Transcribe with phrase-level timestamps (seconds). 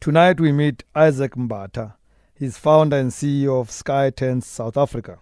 [0.00, 1.94] Tonight we meet Isaac Mbatha.
[2.32, 5.18] He's founder and CEO of Sky Tents South Africa.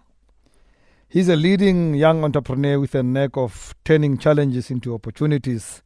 [1.09, 5.81] He's a leading young entrepreneur with a knack of turning challenges into opportunities.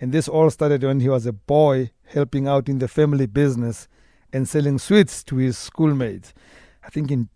[0.00, 3.86] And this all started when he was a boy helping out in the family business
[4.32, 6.32] and selling sweets to his schoolmates.
[6.82, 7.28] I think in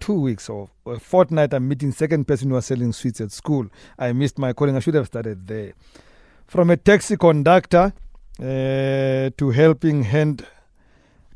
[0.00, 3.66] two weeks or a fortnight, I'm meeting second person who was selling sweets at school.
[3.98, 4.76] I missed my calling.
[4.76, 5.74] I should have started there.
[6.46, 7.92] From a taxi conductor
[8.38, 10.46] to helping hand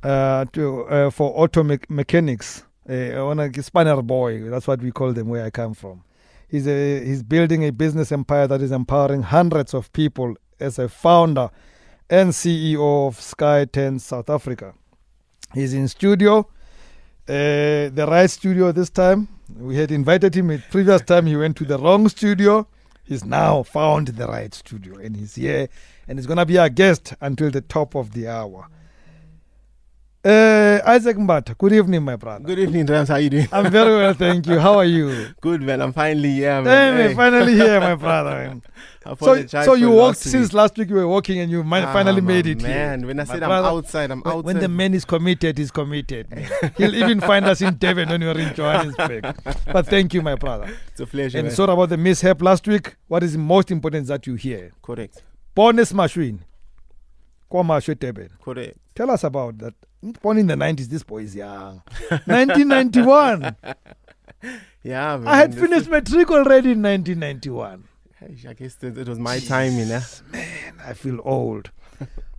[0.03, 4.49] uh, to uh, for auto me- mechanics uh, on a spanner boy.
[4.51, 6.05] That's what we call them where I come from.
[6.49, 10.89] He's a, he's building a business empire that is empowering hundreds of people as a
[10.89, 11.51] founder
[12.11, 14.75] and CEO of Sky Tents South Africa.
[15.55, 16.41] He's in studio,
[17.29, 19.29] uh, the right studio this time.
[19.59, 20.49] We had invited him.
[20.49, 22.67] The previous time he went to the wrong studio.
[23.05, 25.69] He's now found the right studio and he's here
[26.07, 28.69] and he's going to be our guest until the top of the hour.
[30.25, 32.45] Uh, Isaac Mbatha, good evening, my brother.
[32.45, 33.09] Good evening, Rams.
[33.09, 33.49] How are you doing?
[33.51, 34.61] I'm very well, thank you.
[34.61, 35.31] How are you?
[35.41, 35.83] Good, man.
[35.83, 36.97] I'm finally here, man.
[37.09, 38.61] Hey, finally here, my brother.
[39.19, 40.91] So, so you walked since last week.
[40.91, 43.09] You were walking, and you Ah, finally made it Man, here.
[43.09, 44.45] when I My said brother, I'm outside, I'm When- outside.
[44.45, 46.29] When the man is committed, he's committed.
[46.77, 49.25] He'll even find us in Durban when you're in Johannesburg.
[49.73, 50.73] But thank you, my brother.
[50.93, 51.57] it's a pleasure, And man.
[51.57, 52.95] sorry about the mishap last week.
[53.09, 54.71] What is most important is that you hear.
[54.83, 55.21] correct,
[55.57, 56.45] Bonus Machine.
[57.51, 58.79] Correct.
[58.95, 59.75] Tell us about that.
[60.21, 61.83] Born in the 90s, this boy is young.
[62.27, 63.57] 1991.
[64.85, 65.29] Yeah, man.
[65.29, 67.85] I had finished is- trick already in 1991.
[68.49, 70.01] I guess it, was my time, you know.
[70.33, 71.71] Man, I feel old.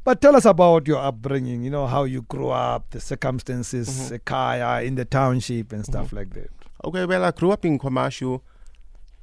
[0.04, 4.16] but tell us about your upbringing, you know, how you grew up, the circumstances, Mm-hmm.
[4.26, 6.50] Kaya, in the township and stuff like that.
[6.84, 8.42] Okay, well, I grew up in Kwamashu.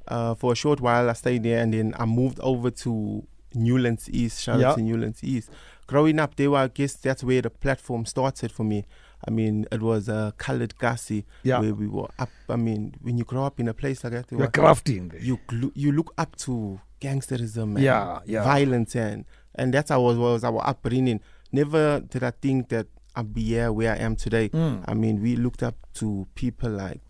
[0.07, 4.09] Uh, for a short while, I stayed there, and then I moved over to Newlands
[4.09, 4.41] East.
[4.41, 4.71] Shout Yeah.
[4.71, 5.51] out to Newlands East.
[5.91, 8.85] Growing up there, I guess that's where the platform started for me.
[9.27, 11.59] I mean, it was a colored Gasi Yeah.
[11.59, 12.29] where we were up.
[12.47, 15.37] I mean, when you grow up in a place like that, You're were- crafting you
[15.75, 18.43] you look up to gangsterism and Yeah, yeah.
[18.45, 19.25] violence and
[19.55, 21.19] and that's how was was our upbringing.
[21.51, 22.87] Never did I think that
[23.17, 24.47] I'd be here where I am today.
[24.49, 24.85] Mm.
[24.87, 27.01] I mean, we looked up to people like,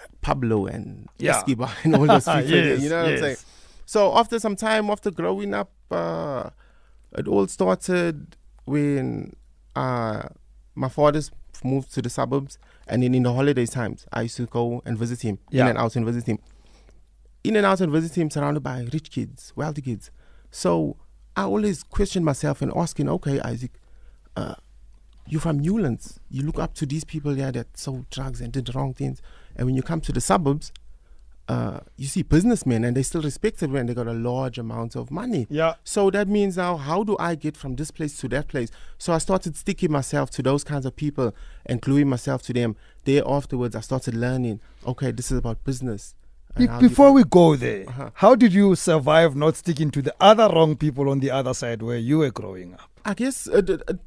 [0.00, 1.36] like Pablo and Yeah.
[1.36, 2.40] Escobar and all those people.
[2.50, 3.36] yes, you know what I'm saying?
[3.84, 6.48] So after some time, after growing up, uh,
[7.16, 9.34] it all started when
[9.76, 10.22] uh,
[10.74, 11.30] my father's
[11.64, 14.96] moved to the suburbs, and then in the holiday times, I used to go and
[14.98, 15.64] visit him, Yeah.
[15.64, 16.38] in and out and visit him,
[17.44, 20.10] in and out and visit him, surrounded by rich kids, wealthy kids.
[20.50, 20.96] So
[21.36, 23.72] I always question myself and asking, okay, Isaac,
[24.36, 24.54] uh,
[25.26, 26.18] you're from Newlands.
[26.28, 29.20] You look up to these people here that sold drugs and did the wrong things,
[29.56, 30.72] and when you come to the suburbs,
[31.52, 35.10] uh, you see businessmen and they still respected when they got a large amount of
[35.10, 35.46] money.
[35.50, 35.72] Yeah.
[35.84, 38.70] So that means now, how do I get from this place to that place?
[38.98, 41.28] So I started sticking myself to those kinds of people
[41.66, 42.76] and gluing myself to them.
[43.04, 44.60] There afterwards, I started learning.
[44.86, 46.14] Okay, this is about business.
[46.56, 48.10] Be- And you before we go there, Uh-huh.
[48.14, 51.80] how did you survive not sticking to the other wrong people on the other side
[51.82, 52.88] where you were growing up?
[53.04, 53.98] I guess it, it, it,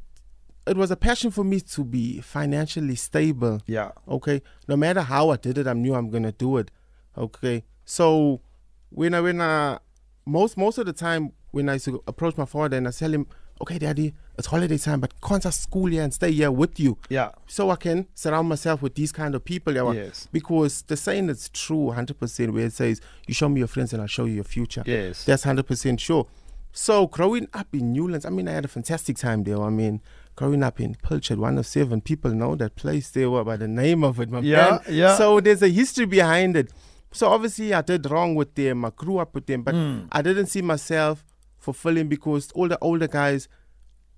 [0.71, 3.55] it was a passion for me to be financially stable.
[3.65, 3.91] Yeah.
[4.07, 6.69] Okay, no matter how I did it, I knew I'm gonna do it.
[7.17, 8.41] Okay, so
[8.89, 9.79] when I when I
[10.25, 13.13] most most of the time when I used to approach my father and I tell
[13.13, 13.27] him,
[13.61, 16.97] okay, daddy, it's holiday time, but can't I school here and stay here with you?
[17.09, 17.29] Yeah.
[17.45, 19.75] so I can surround myself with these kind of people.
[19.75, 20.27] yeah, Yes.
[20.31, 24.01] Because the saying is true 100% where it says, you show me your friends and
[24.01, 24.81] I'll show you your future.
[24.87, 25.23] Yes.
[25.25, 26.25] That's 100% sure.
[26.71, 29.61] So growing up in Newlands, I mean, I had a fantastic time there.
[29.61, 30.01] I mean,
[30.35, 34.31] growing up in Pilchard, 107, people know that place there by the name of it,
[34.31, 34.79] my Yeah, man.
[34.89, 35.15] yeah.
[35.15, 36.71] So there's a history behind it.
[37.13, 38.85] So obviously I did wrong with them.
[38.85, 40.07] I grew up with them, but Mm.
[40.11, 41.23] I didn't see myself
[41.57, 43.47] fulfilling because all the older guys,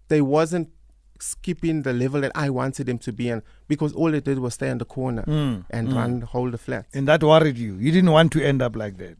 [0.07, 0.69] they wasn't
[1.19, 4.53] skipping the level that I wanted them to be in because all they did was
[4.55, 5.95] stay in the corner Mm, and mm.
[5.95, 6.87] run hold the flat.
[6.93, 7.75] And that worried you.
[7.75, 9.17] You didn't want to end up like that.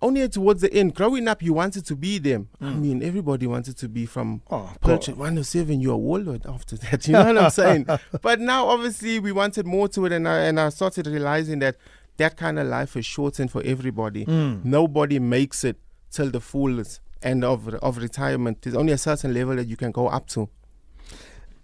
[0.00, 2.48] Only towards the end, growing up, you wanted to be them.
[2.60, 5.80] I mean, everybody wanted to be from Oh, Perch at 107.
[5.80, 7.06] You're a warlord after that.
[7.06, 7.86] You know what I'm saying?
[8.20, 11.76] But now, obviously, we wanted more to it, and I, and I started realizing that
[12.22, 14.22] that kind of life is shortened for everybody.
[14.26, 14.64] Mm.
[14.64, 15.76] Nobody makes it
[16.10, 17.58] till the fullest end of
[17.88, 18.54] of retirement.
[18.62, 20.48] There's only a certain level that you can go up to.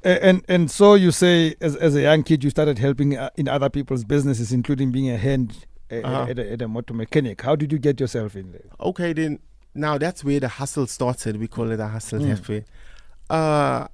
[0.04, 3.48] And and so you say, as, as a young kid, you started helping uh, in
[3.48, 6.30] other people's businesses, including being a hand uh, Uh-huh.
[6.30, 7.42] at, a, at a motor mechanic.
[7.42, 8.68] How did you get yourself in there?
[8.80, 9.40] Okay, then
[9.74, 11.32] now that's where the hustle started.
[11.40, 12.64] We call it a hustle Mm.
[13.28, 13.88] Uh,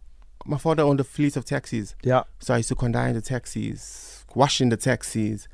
[0.47, 1.95] my father owned a fleet of taxis.
[2.03, 2.23] Yeah.
[2.39, 5.49] So I used to conduct the taxis, washing the taxis.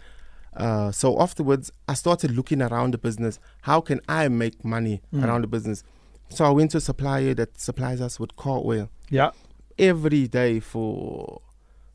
[0.56, 3.38] Uh, so afterwards, I started looking around the business.
[3.62, 5.24] How can I make money Mm.
[5.24, 5.82] around the business?
[6.28, 8.88] So I went to a supplier that supplies us with car oil.
[9.08, 9.30] Yeah.
[9.78, 11.40] every day for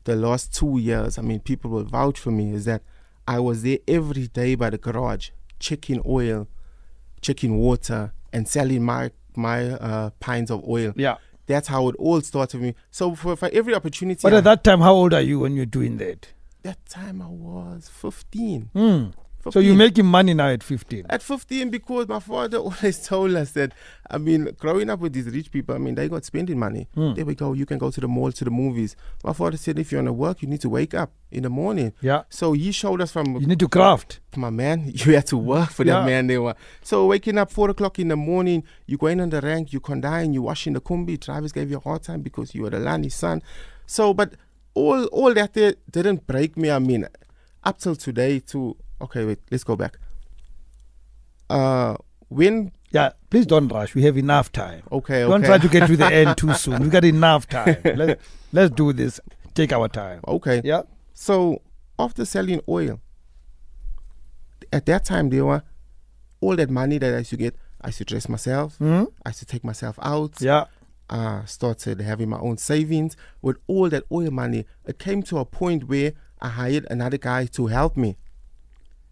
[0.04, 2.82] the last two years, I mean, people will vouch for me, is that
[3.28, 5.30] I was there every day by the garage,
[5.60, 6.48] checking oil,
[7.20, 10.92] checking water, and selling my my uh, pints of oil.
[10.96, 11.16] Yeah.
[11.46, 12.74] That's how it all started for me.
[12.90, 15.54] So for, for every opportunity, But I- at that time, how old are you when
[15.54, 16.28] you're doing that?
[16.66, 18.70] That time I was 15.
[18.72, 19.04] Hmm.
[19.52, 21.06] So you're making money now at 15.
[21.08, 23.70] At 15, because my father always told us that,
[24.10, 26.88] I mean, growing up with these rich people, I mean, they got spending money.
[26.96, 27.14] Hmm.
[27.14, 28.96] There we go, you can go to the mall, to the movies.
[29.22, 31.48] My father said, if you want to work, you need to wake up in the
[31.50, 31.92] morning.
[32.00, 32.22] Yeah.
[32.30, 34.18] So he showed us from You need to craft.
[34.34, 36.26] my man, you had to work for that man.
[36.26, 38.64] They were so waking up four o'clock in the morning.
[38.86, 41.20] You going on the rank, you condign, you washing the kombi.
[41.20, 43.40] Drivers gave you a hard time because you were the Lani son.
[43.86, 44.32] So, but
[44.76, 46.70] all all that there didn't break me.
[46.70, 47.06] I mean,
[47.64, 48.40] up till today.
[48.50, 49.98] To okay, wait, let's go back.
[51.50, 51.96] Uh,
[52.28, 53.10] when Yeah.
[53.30, 53.94] Please don't rush.
[53.94, 54.82] We have enough time.
[54.92, 56.80] okay, okay, Don't try to get to the end too soon.
[56.80, 57.76] We've got enough time.
[57.84, 58.20] Let,
[58.52, 59.20] let's do this.
[59.54, 60.20] Take our time.
[60.26, 60.60] okay.
[60.64, 60.82] Yeah.
[61.14, 61.62] So
[61.98, 63.00] after selling oil,
[64.72, 65.62] at that time there were
[66.40, 67.54] all that money that I used to get.
[67.80, 68.76] I used to dress myself.
[68.78, 69.04] Hmm?
[69.24, 70.40] I used to take myself out.
[70.40, 70.64] Yeah.
[71.10, 74.66] Uh, started having my own savings with all that oil money.
[74.86, 78.16] It came to a point where I hired another guy to help me.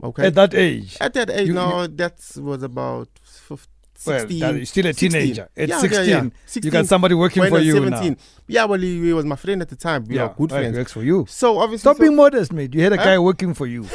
[0.03, 0.27] Okay.
[0.27, 0.97] At that age.
[1.01, 3.69] At that age, you- no, that was about 15,
[4.07, 4.41] Well, 16.
[4.41, 5.11] that is still a 16.
[5.11, 5.49] teenager.
[5.57, 6.31] At Yeah, 16, yeah, yeah.
[6.63, 8.13] you got somebody working for you 17.
[8.13, 8.17] now.
[8.49, 10.05] Yeah, well, he, he was my friend at the time.
[10.05, 10.77] We yeah, are good right, friends.
[10.77, 11.25] works for you.
[11.29, 12.75] So obviously, Stop so, being modest, mate.
[12.75, 13.05] You had a Huh?
[13.05, 13.85] guy working for you.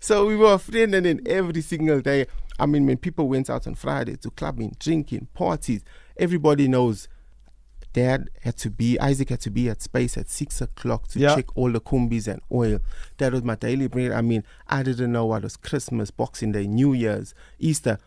[0.00, 2.26] so we were a friend, and then every single day,
[2.58, 5.82] I mean, when people went out on Friday to clubbing, drinking, parties,
[6.16, 7.08] everybody knows
[7.92, 11.34] Dad had to be, Isaac had to be at space at six o'clock to Yeah.
[11.34, 12.80] check all the kombis and oil.
[13.16, 14.12] That was my daily bread.
[14.12, 17.98] I mean, I didn't know what was Christmas, Boxing Day, New Year's, Easter.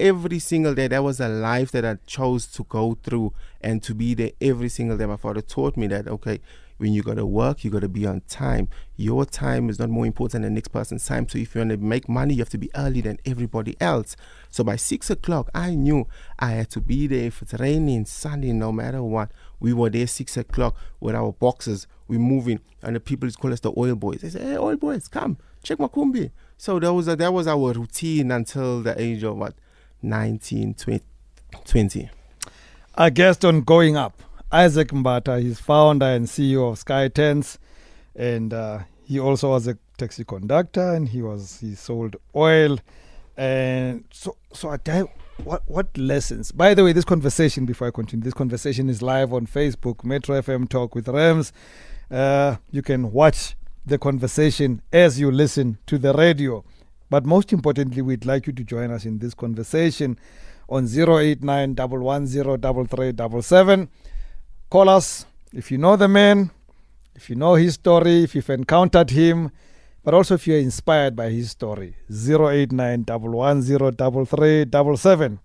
[0.00, 3.94] Every single day, that was a life that I chose to go through and to
[3.94, 5.06] be there every single day.
[5.06, 6.40] My father taught me that, okay,
[6.76, 8.68] when you got to work, you got to be on time.
[8.96, 11.28] Your time is not more important than the next person's time.
[11.28, 14.16] So if you want to make money, you have to be early than everybody else.
[14.50, 16.06] So by six o'clock, I knew
[16.38, 17.26] I had to be there.
[17.26, 19.30] If it's raining, sunny, no matter what,
[19.60, 21.86] we were there six o'clock with our boxes.
[22.08, 24.20] We're moving, and the people call us the oil boys.
[24.20, 27.72] They say, "Hey, oil boys, come check my kombi." So that was that was our
[27.72, 29.54] routine until the age of what
[30.02, 31.02] 19, 20.
[31.64, 32.10] 20.
[32.96, 35.40] Our guest on Going Up, Isaac Mbatha.
[35.40, 37.58] He's founder and CEO of Sky Tents,
[38.14, 42.78] and uh, he also was a taxi conductor, and he was he sold oil,
[43.36, 45.10] and so so I tell
[45.42, 46.52] what what lessons.
[46.52, 50.40] By the way, this conversation before I continue, this conversation is live on Facebook, Metro
[50.40, 51.52] FM Talk with Rams.
[52.10, 53.56] Uh, you can watch
[53.86, 56.64] the conversation as you listen to the radio.
[57.10, 60.18] But most importantly, we'd like you to join us in this conversation
[60.68, 63.88] on 089 110
[64.74, 66.50] Call us if you know the man,
[67.14, 69.52] if you know his story, if you've encountered him,
[70.02, 71.94] but also if you're inspired by his story.
[72.10, 75.38] 089 110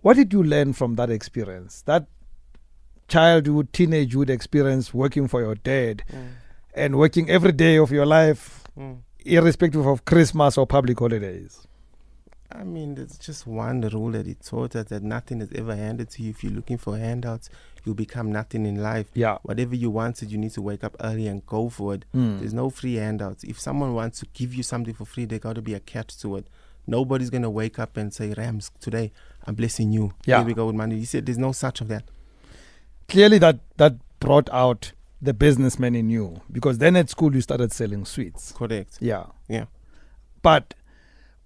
[0.00, 1.82] What did you learn from that experience?
[1.86, 2.06] That
[3.08, 6.04] childhood, teenagehood experience working for your dad
[6.72, 8.98] and working every day of your life, Mm.
[9.24, 11.66] irrespective of Christmas or public holidays.
[12.50, 16.08] I mean, there's just one rule that he taught us that nothing is ever handed
[16.10, 16.30] to you.
[16.30, 17.50] If you're looking for handouts,
[17.84, 19.06] you'll become nothing in life.
[19.12, 19.38] Yeah.
[19.42, 22.04] Whatever you wanted, you need to wake up early and go for it.
[22.14, 22.40] Mm.
[22.40, 23.44] There's no free handouts.
[23.44, 26.18] If someone wants to give you something for free, there got to be a catch
[26.20, 26.46] to it.
[26.86, 29.12] Nobody's gonna wake up and say, "Rams, today
[29.46, 30.38] I'm blessing you." Yeah.
[30.38, 30.98] Here we go with money.
[30.98, 32.04] He said, "There's no such of that."
[33.08, 37.72] Clearly, that, that brought out the businessman in you because then at school you started
[37.72, 38.52] selling sweets.
[38.52, 38.96] Correct.
[39.00, 39.26] Yeah.
[39.48, 39.66] Yeah.
[40.40, 40.72] But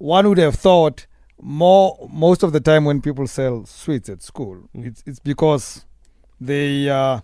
[0.02, 1.06] one would have thought
[1.40, 4.86] more most of the time when people sell sweets at school, Mm.
[4.86, 5.84] it's it's because
[6.40, 7.20] the uh,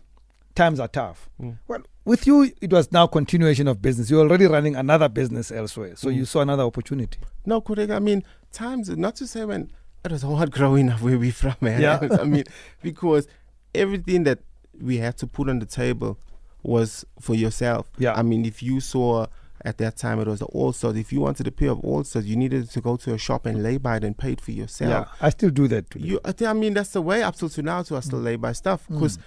[0.55, 1.29] times are tough.
[1.41, 1.59] Mm.
[1.69, 4.11] Well, with you, it was now continuation of business.
[4.11, 6.15] You're already running another business elsewhere, so Mm.
[6.17, 7.19] you saw another opportunity.
[7.45, 7.91] No, correct.
[7.91, 9.71] I mean, times not to say when
[10.05, 11.81] it was hard growing up where we from, man.
[11.81, 11.99] Yeah.
[12.21, 12.45] I mean,
[12.83, 13.27] because
[13.75, 14.39] everything that
[14.81, 16.17] we had to put on the table
[16.63, 17.91] was for yourself.
[17.99, 18.15] Yeah.
[18.15, 19.27] I mean, if you saw
[19.65, 20.97] at that time it was the All Stars.
[20.97, 23.47] If you wanted a pair of All Stars, you needed to go to a shop
[23.47, 24.91] and lay by it and pay it for yourself.
[24.91, 26.07] Yeah, I still do that today.
[26.07, 28.25] You, I mean, that's the way up till to now to I still mm.
[28.25, 28.95] lay by stuff mm.
[28.95, 29.19] because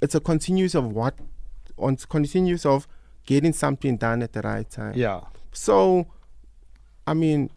[0.00, 1.18] it's a continuous of what,
[1.78, 2.86] on continuous of
[3.24, 4.94] getting something done at the right time.
[4.96, 5.20] yeah.
[5.52, 6.06] So,
[7.06, 7.50] I mean,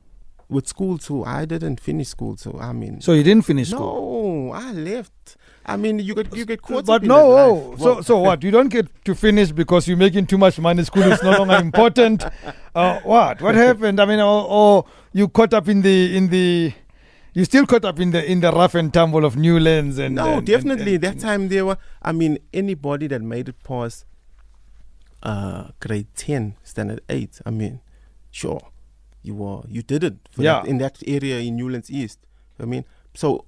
[0.49, 2.57] with school too, I didn't finish school too.
[2.59, 4.47] I mean, So you didn't finish school.
[4.47, 5.37] no, I left.
[5.65, 6.85] I mean, you get you get caught.
[6.85, 8.43] But no, oh, so Well, so what?
[8.43, 10.83] You don't get to finish because you're making too much money.
[10.83, 12.23] School is no longer important.
[12.73, 13.41] Uh, what?
[13.41, 13.99] What happened?
[13.99, 16.71] I mean, or, or you caught up in the in the
[17.33, 20.23] You still caught up in the in the rough and tumble of Newlands and no,
[20.25, 20.95] and- and- definitely.
[20.95, 21.77] and- that time there were.
[22.01, 24.05] I mean, anybody that made it past
[25.23, 27.39] uh, grade ten, standard eight.
[27.45, 27.81] I mean,
[28.31, 28.61] sure,
[29.21, 30.15] you were you did it.
[30.31, 30.61] For Yeah.
[30.61, 32.19] that, in that area in Newlands East.
[32.59, 33.45] I mean, so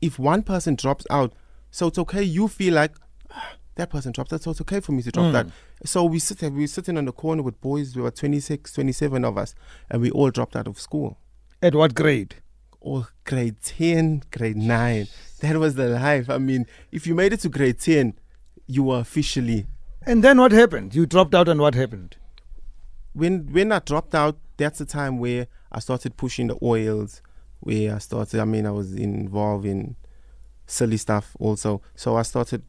[0.00, 1.32] if one person drops out,
[1.70, 2.22] so it's okay.
[2.22, 2.92] You feel like
[3.30, 5.32] "Ah, that person dropped out, so it's okay for me to drop Mm.
[5.32, 5.46] that.
[5.84, 7.94] So we sit there, we were sitting on the corner with boys.
[7.96, 9.54] We were 26, 27 of us,
[9.90, 11.18] and we all dropped out of school.
[11.62, 12.36] At what grade?
[12.80, 15.06] All grade ten, grade nine.
[15.40, 16.28] That was the life.
[16.30, 18.14] I mean, if you made it to grade ten,
[18.66, 19.66] you were officially
[20.06, 20.94] And then what happened?
[20.94, 22.16] You dropped out, and what happened?
[23.12, 27.20] when when I dropped out, that's the time where I started pushing the oils.
[27.60, 29.96] Where I started, I mean, I was involved in
[30.66, 31.82] silly stuff also.
[31.94, 32.62] So I started.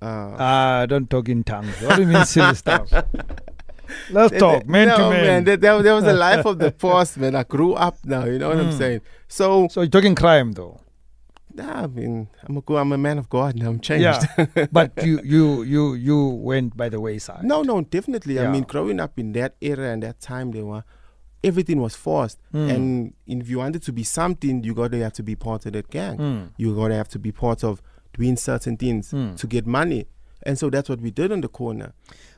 [0.00, 1.80] Uh, Ah, don't talk in tongues.
[1.80, 2.90] What do you mean silly stuff?
[4.10, 5.22] Let's talk, man no, to man.
[5.22, 7.34] Man, that, that, that was the life of the past, man.
[7.36, 8.24] I grew up now.
[8.24, 8.78] You know what I'm Mm.
[8.78, 9.00] saying?
[9.28, 10.80] So, So you're talking crime, though.
[11.54, 13.68] nah, I mean, I'm a I'm a man of God now.
[13.68, 14.02] I'm changed.
[14.02, 17.44] Yeah, but you you you you went by the wayside.
[17.44, 18.40] No, no, definitely.
[18.40, 20.84] I mean, growing up in that era and that time, there were
[21.44, 22.70] everything was forced, Mm.
[22.74, 25.90] and if you wanted to be something, you gotta have to be part of that
[25.90, 26.16] gang.
[26.18, 26.48] Mm.
[26.56, 27.82] You gotta have to be part of
[28.16, 29.36] doing certain things Mm.
[29.36, 30.06] to get money,
[30.44, 31.92] and so that's what we did on the corner.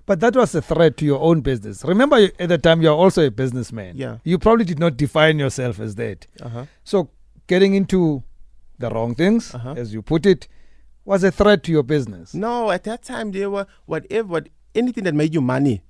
[0.07, 1.83] But that was a threat to your own business.
[1.85, 3.97] Remember, at the time, you're also a businessman.
[3.97, 4.19] Yeah.
[4.25, 6.27] You probably did not define yourself as that.
[6.43, 6.67] Uh huh.
[6.85, 7.09] So
[7.47, 8.23] getting into
[8.79, 9.75] the wrong things, Uh-huh.
[9.77, 10.47] as you put it,
[11.07, 12.35] was a threat to your business.
[12.35, 15.83] No, at that time there were whatever, what, anything that made you money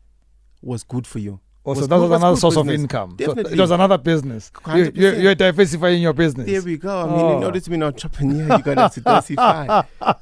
[0.62, 1.40] was good for you.
[1.64, 2.80] Also, Was that was was another source of business.
[2.82, 3.16] income.
[3.18, 4.52] So it was another business.
[4.74, 6.46] You, you, you're diversifying your business.
[6.46, 6.94] There we go.
[7.00, 7.38] I mean, Oh.
[7.38, 9.82] in order to be an entrepreneur, you gotta diversify.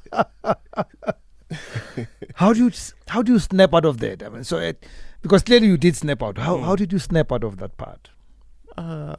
[2.35, 2.71] How do you
[3.07, 4.23] how do you snap out of that?
[4.23, 4.83] I mean, so it,
[5.21, 6.37] because clearly you did snap out.
[6.37, 6.63] How Mm.
[6.63, 8.09] how did you snap out of that part?
[8.77, 9.15] uh,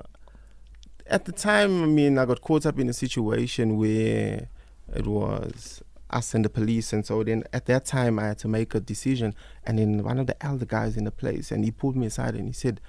[1.06, 4.48] at the time, I mean, I got caught up in a situation where
[4.94, 8.48] it was us and the police, and so then at that time, I had to
[8.48, 9.34] make a decision.
[9.64, 12.34] And then one of the elder guys in the place, and he pulled me aside
[12.34, 12.80] and he said,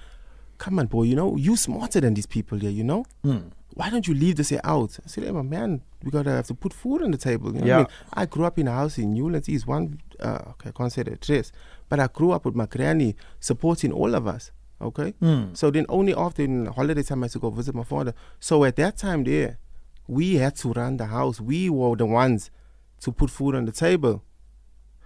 [0.58, 2.70] "Come on, boy, you know, you smarter than these people here.
[2.70, 3.48] You know, Hmm.
[3.74, 6.46] why don't you leave this here out?" I said, "Hey, my man, we gotta have
[6.48, 7.74] to put food on the table." You know Yeah.
[7.76, 7.86] I mean?
[8.12, 11.02] I grew up in a house in Newlands East, one, uh, okay, I can't say
[11.02, 11.52] the address,
[11.88, 14.50] but I grew up with my granny supporting all of us.
[14.80, 15.14] Okay.
[15.20, 15.54] Hmm.
[15.54, 18.12] So then only after in holiday time I used to go visit my father.
[18.40, 19.58] So at that time there,
[20.06, 21.40] we had to run the house.
[21.40, 22.50] We were the ones
[23.00, 24.22] to put food on the table.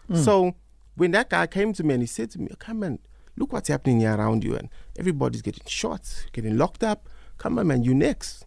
[0.09, 0.17] Mm.
[0.17, 0.55] So
[0.97, 2.99] when that guy came to me and he said to me, Come on,
[3.37, 4.69] look what's happening here around you and
[4.99, 7.09] everybody's getting shot, getting locked up.
[7.39, 8.47] Come on man, you next.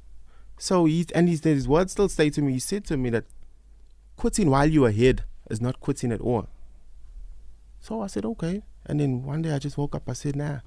[0.57, 2.53] So he and he, his words still stay to me.
[2.53, 3.25] He said to me that
[4.15, 6.47] quitting while you're ahead is not quitting at all.
[7.81, 8.63] So I said, okay.
[8.85, 10.09] And then one day I just woke up.
[10.09, 10.59] I said, nah,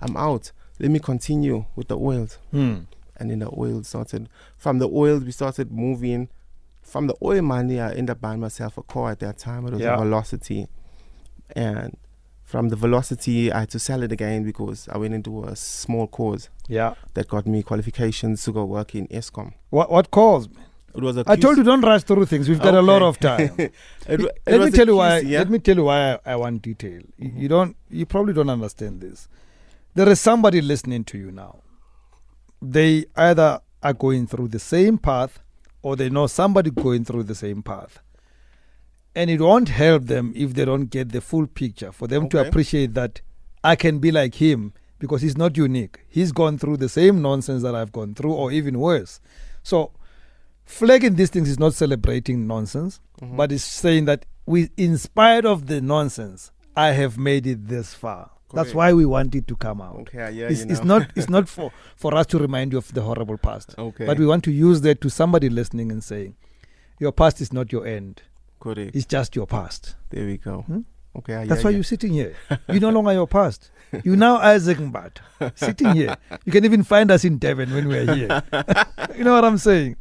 [0.00, 0.50] I'm out.
[0.80, 2.38] Let me continue with the oils.
[2.50, 2.80] Hmm.
[3.16, 4.28] And then the oil started.
[4.56, 6.28] From the oils, we started moving.
[6.84, 9.66] From the oil money, I ended up buying myself a car at that time.
[9.66, 9.94] It was Yeah.
[9.94, 10.68] a Velocity.
[11.56, 11.96] And
[12.42, 16.06] from the Velocity, I had to sell it again because I went into a small
[16.06, 16.94] cause Yeah.
[17.14, 19.54] that got me qualifications to go work in Eskom.
[19.70, 20.50] What what caused?
[20.94, 22.48] It was a I told you don't rush through things.
[22.48, 23.50] We've got a lot of time.
[23.58, 23.72] It
[24.06, 25.18] it let me tell you why.
[25.20, 25.38] Yeah?
[25.40, 27.00] Let me tell you why I, I want detail.
[27.18, 27.40] You, mm-hmm.
[27.40, 27.76] you don't.
[27.90, 29.26] You probably don't understand this.
[29.94, 31.60] There is somebody listening to you now.
[32.62, 35.40] They either are going through the same path,
[35.84, 38.00] or they know somebody going through the same path,
[39.14, 41.92] and it won't help them if they don't get the full picture.
[41.92, 43.20] For them to appreciate that
[43.62, 46.00] I can be like him because he's not unique.
[46.08, 49.20] He's gone through the same nonsense that I've gone through, or even worse.
[49.62, 49.92] So
[50.64, 53.36] flagging these things is not celebrating nonsense, Mhm.
[53.36, 57.92] but it's saying that we, in spite of the nonsense, I have made it this
[57.94, 58.30] far.
[58.54, 59.96] That's why we want it to come out.
[60.00, 62.92] Okay, yeah, it's, you it's not it's not for, for us to remind you of
[62.92, 63.74] the horrible past.
[63.78, 64.06] Okay.
[64.06, 66.36] But we want to use that to somebody listening and saying,
[66.98, 68.22] Your past is not your end.
[68.60, 68.94] Correct.
[68.94, 69.96] It's just your past.
[70.10, 70.62] There we go.
[70.62, 70.80] Hmm?
[71.16, 71.34] Okay.
[71.34, 71.76] I That's why you.
[71.76, 72.34] you're sitting here.
[72.68, 73.70] You're no longer your past.
[74.02, 76.16] You're now Isaac Mbatha, sitting here.
[76.44, 78.42] You can even find us in Durban when we're here.
[79.16, 79.96] you know what I'm saying?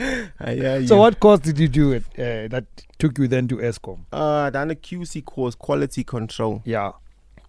[0.00, 0.86] You.
[0.86, 2.64] So, what course did you do it uh, that
[2.98, 4.00] took you then to Eskom?
[4.12, 6.62] Uh, done a QC course, quality control.
[6.64, 6.92] Yeah,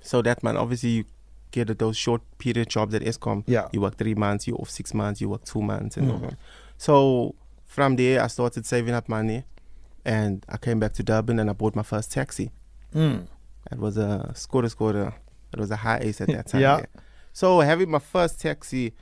[0.07, 1.05] So that man, obviously, you
[1.51, 3.43] get those short period jobs at Eskom.
[3.47, 3.67] yeah.
[3.73, 6.13] You work three months, you off six months, you work two months, and Mm.
[6.13, 6.35] all that.
[6.77, 7.35] So
[7.65, 9.43] from there, I started saving up money,
[10.05, 12.51] and I came back to Durban and I bought my first taxi.
[12.95, 13.27] Mm.
[13.71, 15.13] It was a Skoda Skoda.
[15.53, 16.61] It was a Hiace at that time.
[16.61, 16.77] Yeah.
[16.79, 17.01] yeah.
[17.33, 18.93] So having my first taxi,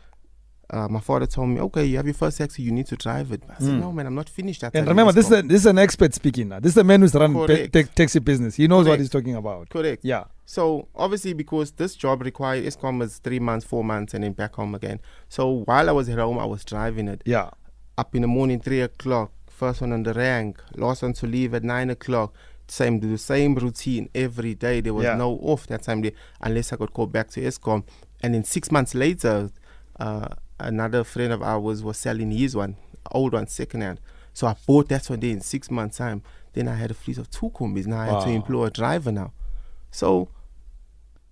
[0.72, 2.64] uh, my father told me, "Okay, you have your first taxi.
[2.64, 3.80] You need to drive it." I said, Mm.
[3.82, 5.78] "No, man, I'm not finished." At that And remember, this is, a, this is an
[5.78, 6.60] expert speaking now.
[6.60, 7.96] This is a man who's run Correct.
[7.96, 8.56] taxi business.
[8.56, 9.70] He knows what he's talking about.
[9.70, 10.04] correct.
[10.04, 10.24] Yeah.
[10.46, 14.56] So obviously, because this job required Eskom was three months, four months, and then back
[14.56, 15.00] home again.
[15.28, 17.50] So while I was at home, I was driving it Yeah.
[17.98, 19.32] up in the morning, three o'clock.
[19.48, 22.34] First one on the rank, last one to leave at nine o'clock.
[22.68, 24.82] Same, do the same routine every day.
[24.82, 25.16] There was Yeah.
[25.16, 26.12] no off that time, there,
[26.42, 27.84] unless I could go back to Eskom.
[28.22, 29.50] And then six months later,
[30.00, 30.28] uh,
[30.60, 32.76] another friend of ours was selling his one,
[33.12, 34.00] old one, second hand.
[34.34, 36.22] So I bought that one day in six months' time.
[36.54, 37.88] Then I had a fleet of two combis.
[37.88, 39.32] Now I had to employ a driver now.
[39.92, 40.28] So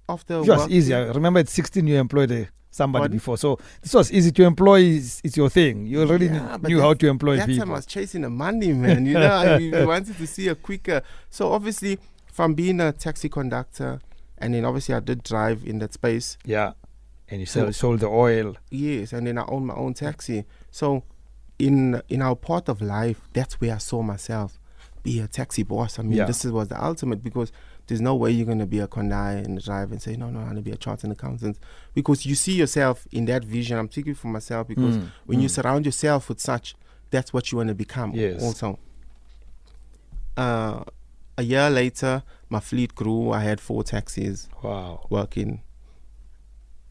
[0.09, 0.93] after It was easy.
[0.93, 3.17] I remember at 16 you employed a, somebody Pardon?
[3.17, 3.37] before.
[3.37, 4.79] So this was easy to employ.
[4.81, 5.85] It's, it's your thing.
[5.85, 7.65] You already Yeah, knew how to employ that people.
[7.65, 9.05] time I was chasing the money, man.
[9.05, 11.01] You know, I we wanted to see a quicker.
[11.29, 11.99] So obviously,
[12.31, 13.99] from being a taxi conductor,
[14.37, 16.37] and then obviously I did drive in that space.
[16.45, 16.73] yeah.
[17.29, 18.57] And you So- sold the oil.
[18.69, 20.43] Yes, and then I own my own taxi.
[20.71, 21.03] So,
[21.57, 24.59] in in our part of life, that's where I saw myself
[25.03, 25.99] be a taxi boss.
[25.99, 26.25] I mean, Yeah.
[26.25, 27.51] this is, was the ultimate because
[27.87, 30.47] there's no way you're gonna be a conductor and drive and say no, no, I'm
[30.47, 31.57] gonna be a chartered accountant
[31.93, 33.77] because you see yourself in that vision.
[33.77, 35.51] I'm speaking for myself because Mm, when you mm.
[35.51, 36.75] surround yourself with such,
[37.11, 38.13] that's what you want to become.
[38.13, 38.41] Yes.
[38.41, 38.79] Also,
[40.37, 40.83] uh,
[41.37, 43.31] a year later, my fleet grew.
[43.31, 45.05] I had four taxis Wow.
[45.09, 45.61] working.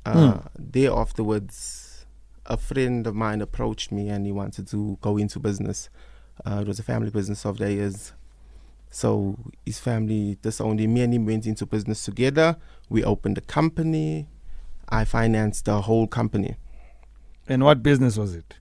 [0.05, 0.47] Uh, Hmm.
[0.59, 2.05] There afterwards,
[2.47, 5.89] a friend of mine approached me and he wanted to go into business.
[6.45, 8.13] Uh, it was a family business of theirs.
[8.95, 10.93] So his family disowned him.
[10.95, 12.57] Me and him went into business together.
[12.91, 14.29] We opened a company.
[14.89, 16.57] I financed the whole company.
[17.49, 18.57] And what business was it?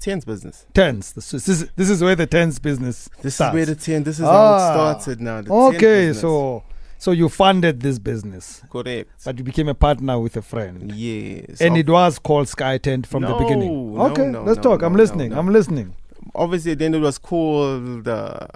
[0.00, 0.66] Tens business.
[0.74, 1.12] Tents.
[1.12, 3.52] This is, this is, this where the tents business This starts.
[3.52, 4.02] is where the ten.
[4.02, 4.32] This is Ah.
[4.72, 5.42] how it started now.
[5.68, 6.62] Okay, so
[6.98, 9.10] so you funded this business, correct.
[9.24, 10.90] but you became a partner with a friend.
[10.94, 11.60] Yes.
[11.60, 13.94] And it was called Sky Tent from the beginning.
[13.94, 14.82] no, Okay, no, let's no, talk.
[14.82, 15.30] I'm no, listening.
[15.30, 15.94] no, I'm listening.
[16.34, 18.08] obviously then it was called.
[18.08, 18.46] Uh,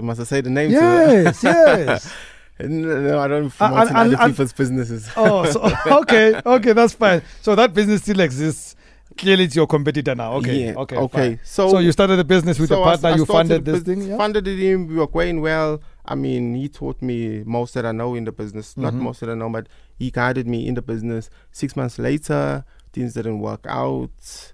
[0.00, 0.70] must I say the name?
[0.70, 2.12] to Yes, yes.
[2.60, 5.10] no, no, I don't Uh, promote in and- other and- people's businesses.
[5.16, 5.60] Oh, so
[6.02, 7.22] okay, okay, that's fine.
[7.42, 8.76] So that business still exists.
[9.18, 10.32] Clearly, it's your competitor now.
[10.36, 11.18] Okay, Yeah, okay, okay.
[11.36, 11.40] fine.
[11.44, 13.08] So, So you started the business with so a I- partner.
[13.10, 14.00] I you funded this thing.
[14.08, 14.16] Yeah.
[14.16, 14.86] Funded it him.
[14.86, 15.82] We were going well.
[16.06, 18.74] I mean, he taught me most that I know in the business.
[18.76, 19.00] Not Mhm.
[19.00, 21.28] most that I know, but he guided me in the business.
[21.50, 24.52] Six months later, things didn't work out.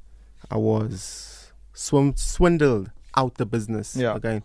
[0.50, 4.16] I was swim- swindled out the business Yeah.
[4.16, 4.42] again.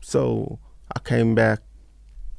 [0.00, 0.58] So
[0.94, 1.60] I came back,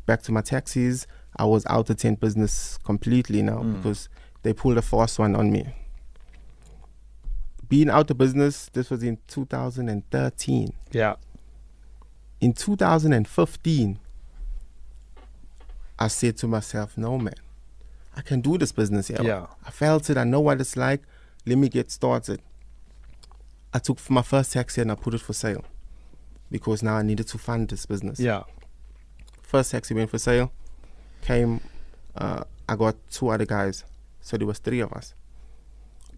[0.05, 1.05] back to my taxis.
[1.37, 3.77] I was out of the tent business completely now Mm.
[3.77, 4.09] because
[4.43, 5.73] they pulled a fast one on me.
[7.67, 11.15] Being out of business, this was in 2013 Yeah.
[12.41, 13.99] in 2015,
[15.99, 17.35] I said to myself, no, man,
[18.15, 19.21] I can do this business here.
[19.21, 19.47] Yeah.
[19.65, 20.17] I felt it.
[20.17, 21.01] I know what it's like.
[21.45, 22.41] Let me get started.
[23.73, 25.63] I took my first taxi and I put it for sale
[26.51, 28.19] because now I needed to fund this business.
[28.19, 28.43] Yeah.
[29.41, 30.51] First taxi went for sale.
[31.21, 31.61] Came,
[32.15, 33.83] uh, I got two other guys.
[34.21, 35.13] So there was three of us.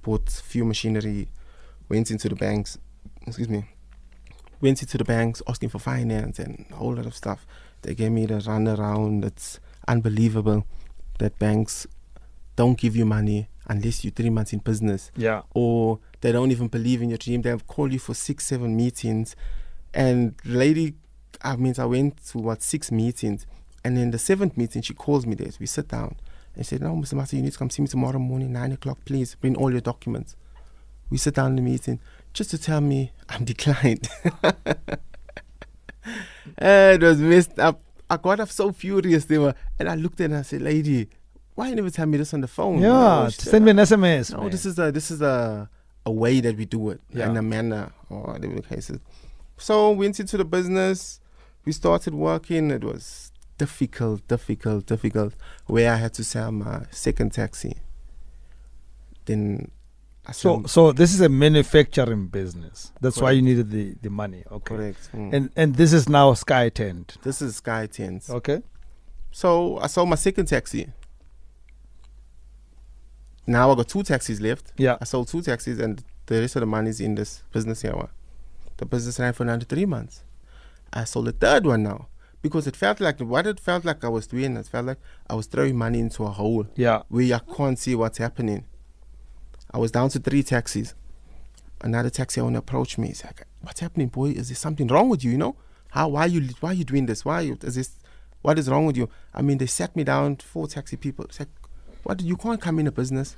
[0.02, 1.30] Bought few machinery,
[1.90, 2.78] went into the banks,
[3.28, 3.66] excuse me,
[4.60, 7.46] went into the banks asking for finance and a whole lot of stuff.
[7.84, 9.24] They gave me the run around.
[9.26, 10.66] It's unbelievable
[11.20, 11.86] that banks
[12.56, 15.44] don't give you money unless you're three months in business Yeah.
[15.54, 17.42] or they don't even believe in your dream.
[17.44, 19.36] They'll call you for six, seven meetings.
[19.94, 20.94] And the lady,
[21.42, 23.46] I mean, I went to what, six meetings.
[23.84, 25.50] And in the seventh meeting, she calls me there.
[25.60, 26.16] We sit down
[26.56, 27.14] and she said, No, Mr.
[27.16, 29.36] Master, you need to come see me tomorrow morning, nine o'clock, please.
[29.36, 30.36] Bring all your documents.
[31.10, 32.00] We sit down in the meeting
[32.34, 34.08] just to tell me I'm declined.
[36.58, 37.82] It was messed up.
[38.10, 40.62] I got up so furious they were, and I looked at her and I said,
[40.62, 41.08] "Lady,
[41.56, 43.24] why you never tell me this on the phone?" Yeah.
[43.26, 44.32] Oh, she Send me an SMS.
[44.34, 44.50] no, man.
[44.52, 45.70] this is a this is a
[46.06, 47.30] a way that we do it Yeah.
[47.30, 49.00] in a manner or whatever the case is.
[49.62, 51.20] So went into the business.
[51.66, 52.72] We started working.
[52.72, 55.36] It was difficult, difficult, difficult.
[55.68, 57.78] Where I had to sell my second taxi.
[59.26, 59.70] Then
[60.26, 62.92] I So, so this is a manufacturing business.
[63.02, 64.44] That's why you needed the, the money.
[64.52, 64.76] Okay.
[64.76, 65.10] correct.
[65.14, 65.34] Mm.
[65.34, 67.18] And and this is now Sky Tent.
[67.22, 68.32] this is Sky Tents.
[68.32, 68.64] Okay.
[69.32, 70.88] So I sold my second taxi.
[73.46, 74.74] Now I got two taxis left.
[74.78, 74.98] Yeah.
[75.00, 78.10] I sold two taxis, and the rest of the money is in this business here.
[78.82, 80.24] The business ran for another three months.
[80.92, 82.08] I sold the third one now
[82.42, 84.58] because it felt like what it felt like I was doing.
[84.58, 84.98] It felt like
[85.30, 87.04] I was throwing money into a hole Yeah.
[87.08, 88.66] where I can't see what's happening.
[89.70, 90.96] I was down to three taxis.
[91.82, 93.10] Another taxi owner approached me.
[93.10, 94.30] He's like, "What's happening, boy?
[94.32, 95.30] Is there something wrong with you?
[95.30, 95.56] You know,
[95.92, 96.08] how?
[96.08, 96.50] Why you?
[96.60, 97.24] Why are you doing this?
[97.24, 97.92] Why you, is this?
[98.42, 100.38] What is wrong with you?" I mean, they sat me down.
[100.38, 101.26] Four taxi people.
[101.26, 101.50] It's like,
[102.02, 102.20] "What?
[102.24, 103.36] You can't come in a business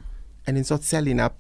[0.47, 1.36] and then start selling up."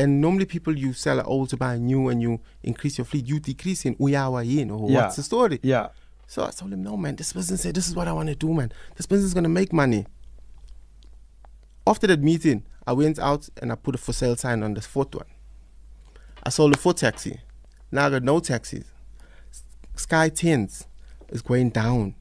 [0.00, 3.26] And normally, people you sell old to buy new, and you increase your fleet.
[3.28, 5.02] You decrease in uyawa yin or Yeah.
[5.02, 5.58] what's the story?
[5.62, 5.88] Yeah.
[6.26, 8.34] So I told him, no, man, this business, said, this is what I want to
[8.34, 8.72] do, man.
[8.96, 10.06] This business is going to make money.
[11.86, 14.80] After that meeting, I went out and I put a for sale sign on the
[14.80, 15.26] fourth one.
[16.42, 17.40] I sold a four taxi.
[17.92, 18.84] Now I got no taxis.
[19.96, 20.86] Sky Tents
[21.28, 22.14] is going down.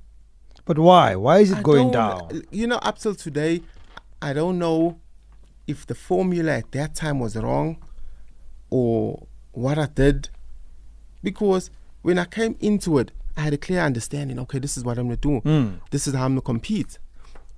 [0.65, 1.15] But why?
[1.15, 2.44] Why is it I going down?
[2.52, 3.62] You know, up till today,
[4.22, 5.00] I don't know
[5.70, 7.78] if the formula at that time was wrong
[8.70, 10.30] or what I did.
[11.24, 11.70] Because
[12.02, 15.08] when I came into it, I had a clear understanding okay, this is what I'm
[15.08, 15.50] going to do.
[15.50, 15.80] Mm.
[15.92, 16.98] This is how I'm going to compete.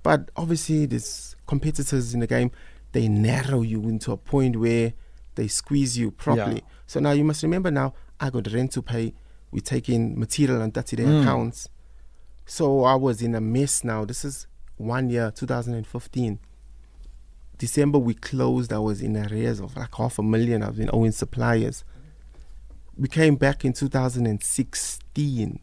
[0.02, 2.50] But obviously, there's competitors in the game,
[2.92, 4.92] they narrow you into a point where
[5.36, 6.56] they squeeze you properly.
[6.56, 6.68] Yeah.
[6.86, 9.14] So now you must remember now, I got rent to pay.
[9.50, 11.22] We take in material on 30 day Mm.
[11.22, 11.68] accounts.
[12.46, 14.04] So I was in a mess now.
[14.04, 14.46] This is
[14.76, 16.38] one year, 2015.
[17.62, 18.72] December we closed.
[18.72, 20.64] I was in arrears of like half a million.
[20.64, 21.84] I've been owing suppliers.
[22.98, 25.60] We came back in 2016.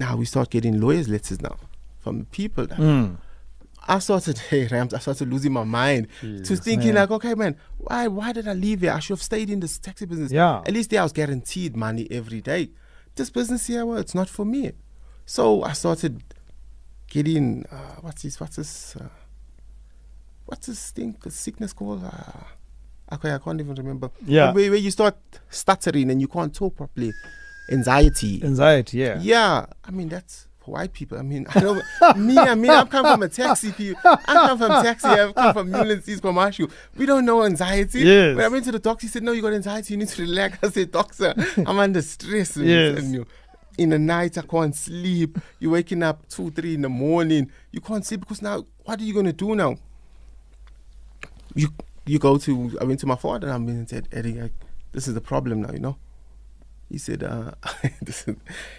[0.00, 1.58] Now we start getting lawyers' letters now
[1.98, 2.66] from the people.
[2.66, 3.18] Mm.
[3.86, 7.02] I started, hey Rams, I started losing my mind to thinking man.
[7.02, 8.92] like, okay, man, why why did I leave here?
[8.92, 10.32] I should have stayed in this taxi business.
[10.32, 10.60] Yeah.
[10.60, 12.70] At least there I was guaranteed money every day.
[13.16, 14.72] This business here, well, it's not for me.
[15.26, 16.24] So I started
[17.06, 18.40] getting uh, what's this?
[18.40, 18.96] What's this?
[18.96, 19.08] Uh,
[20.46, 21.16] what's this thing?
[21.22, 22.04] The sickness called?
[22.04, 24.10] Uh, okay, I can't even remember.
[24.24, 24.52] Yeah.
[24.52, 25.16] Where, where you start
[25.50, 27.12] stuttering and you can't talk properly.
[27.70, 28.42] Anxiety.
[28.42, 29.18] Anxiety, yeah.
[29.20, 31.18] Yeah, I mean that's for white people.
[31.18, 31.82] I mean, I don't.
[32.16, 33.72] me, I mean, I've come from a taxi.
[33.72, 35.08] People, I come from taxi.
[35.08, 36.68] I've come from Newlands East Commercial.
[36.96, 38.00] We don't know anxiety.
[38.00, 38.36] Yes.
[38.36, 39.94] When I went to the doctor, he said, "No, you got anxiety.
[39.94, 41.34] You need to relax." I said, "Doctor,
[41.66, 42.98] I'm under stress." Yes.
[42.98, 43.26] And you,
[43.78, 45.38] in the night, I can't sleep.
[45.58, 47.50] You're waking up two, three in the morning.
[47.70, 49.76] You can't sleep because now, what are you gonna do now?
[51.56, 51.68] You
[52.06, 52.78] you go to.
[52.80, 54.50] I went to my father and I and said, Eddie, I,
[54.92, 55.72] this is the problem now.
[55.72, 55.96] You know.
[56.88, 57.50] He said, uh,
[58.06, 58.26] is,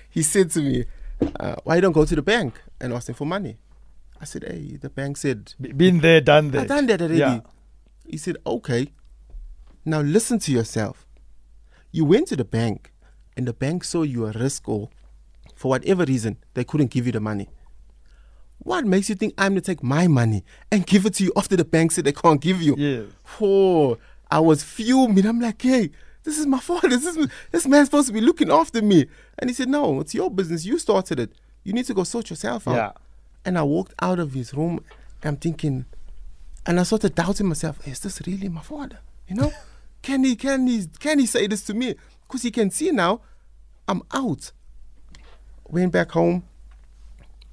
[0.10, 0.86] he said to me,
[1.40, 3.58] uh, why you don't go to the bank and ask them for money?
[4.22, 6.62] I said, hey, the bank said, Been there, done that.
[6.62, 7.20] I've done that already.
[7.20, 7.40] Yeah.
[8.06, 8.94] He said, okay,
[9.86, 11.06] now listen to yourself.
[11.92, 12.94] You went to the bank
[13.36, 14.90] and the bank saw you a risk or
[15.56, 17.50] for whatever reason, they couldn't give you the money.
[18.68, 21.32] What makes you think I'm going to take my money and give it to you
[21.38, 22.76] after the bank said they can't give you?
[22.78, 23.06] Yes.
[23.40, 23.98] Oh,
[24.30, 25.26] I was fuming.
[25.26, 25.90] I'm like, hey,
[26.24, 26.82] this is my fault.
[26.82, 29.06] This is this man's supposed to be looking after me.
[29.40, 30.66] And he said, no, it's your business.
[30.66, 31.32] You started it.
[31.64, 32.76] You need to go sort yourself out.
[32.76, 32.92] Yeah.
[33.46, 34.84] And I walked out of his room.
[35.22, 35.86] And I'm thinking,
[36.66, 37.88] and I started doubting myself.
[37.88, 39.00] Is this really my father?
[39.30, 39.54] You know,
[40.02, 41.96] can he can he can he say this to me?
[42.28, 43.22] Because he can see now,
[43.88, 44.52] I'm out.
[45.70, 46.44] Went back home.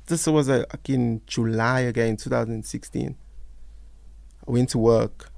[0.07, 3.17] This was uh, like in July again, 2016.
[4.47, 5.31] I went to work.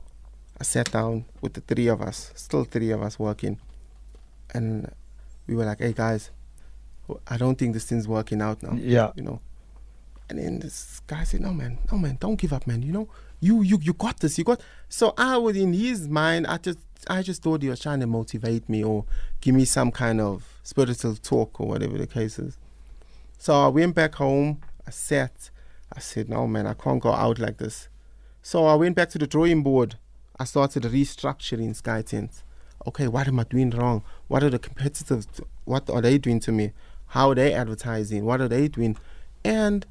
[0.60, 3.60] I sat down with the three of us, still three of us working,
[4.52, 4.90] and
[5.46, 6.30] we were like, "Hey guys,
[7.28, 9.12] I don't think this thing's working out now." Yeah.
[9.14, 9.40] you know.
[10.28, 12.82] And then this guy said, "No man, no man, don't give up, man.
[12.82, 14.38] You know, you you you got this.
[14.38, 16.46] You got." So I was in his mind.
[16.46, 19.04] I just I just thought he was trying to motivate me or
[19.40, 22.58] give me some kind of spiritual talk or whatever the case is.
[23.38, 24.60] So I went back home.
[24.86, 25.50] I sat.
[25.92, 27.88] I said, "No man, I can't go out like this."
[28.42, 29.96] So I went back to the drawing board.
[30.38, 32.44] I started restructuring Sky Tents.
[32.86, 34.02] Okay, what am I doing wrong?
[34.28, 35.26] What are the competitors?
[35.64, 36.72] What are they doing to me?
[37.08, 38.24] How are they advertising?
[38.24, 38.96] What are they doing?
[39.44, 39.86] And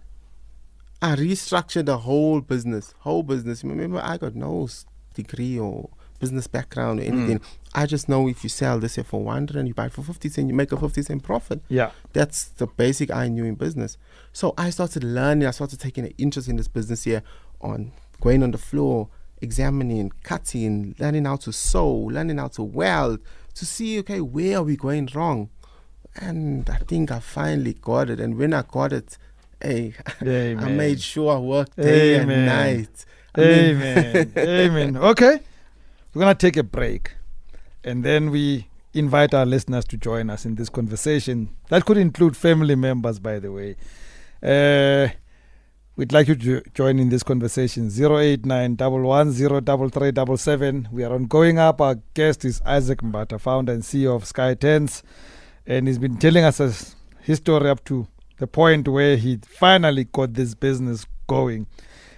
[1.01, 3.63] I restructured the whole business, whole business.
[3.63, 4.67] Remember, I got no
[5.13, 7.07] degree or business background or mm.
[7.07, 7.41] anything.
[7.73, 10.01] I just know if you sell this here for 100 and you buy it for
[10.01, 11.61] 50 cent, you make a 50 cent profit.
[11.67, 11.91] Yeah.
[12.13, 13.97] That's the basic I knew in business.
[14.31, 17.21] So I started learning, I started taking an interest in this business here
[17.61, 19.09] on going on the floor,
[19.41, 23.19] examining, cutting, learning how to sew, learning how to weld,
[23.55, 25.49] to see, okay, where are we going wrong?
[26.15, 28.19] And I think I finally got it.
[28.19, 29.17] And when I got it,
[29.61, 32.29] hey, I made sure I worked day Amen.
[32.29, 33.05] and night.
[33.35, 34.33] I mean- Amen.
[34.37, 34.97] Amen.
[34.97, 35.39] Okay.
[36.15, 37.11] We're going to take a break
[37.83, 41.53] and then we invite our listeners to join us in this conversation.
[41.67, 43.75] That could include family members, by the way.
[44.41, 45.09] Uh,
[45.97, 48.85] we'd like you to join in this conversation 089 We
[51.03, 51.81] are on Going Up.
[51.81, 55.03] Our guest is Isaac Mbatha, founder and CEO of Sky Tents.
[55.67, 60.33] And he's been telling us his story up to the point where he finally got
[60.33, 61.67] this business going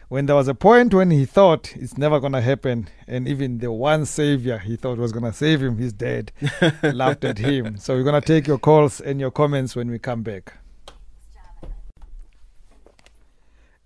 [0.10, 3.58] when there was a point when he thought it's never going to happen and even
[3.58, 6.32] the one savior he thought was going to save him he's dead.
[6.84, 7.78] Laughed at him.
[7.78, 10.54] So we're going to take your calls and your comments when we come back.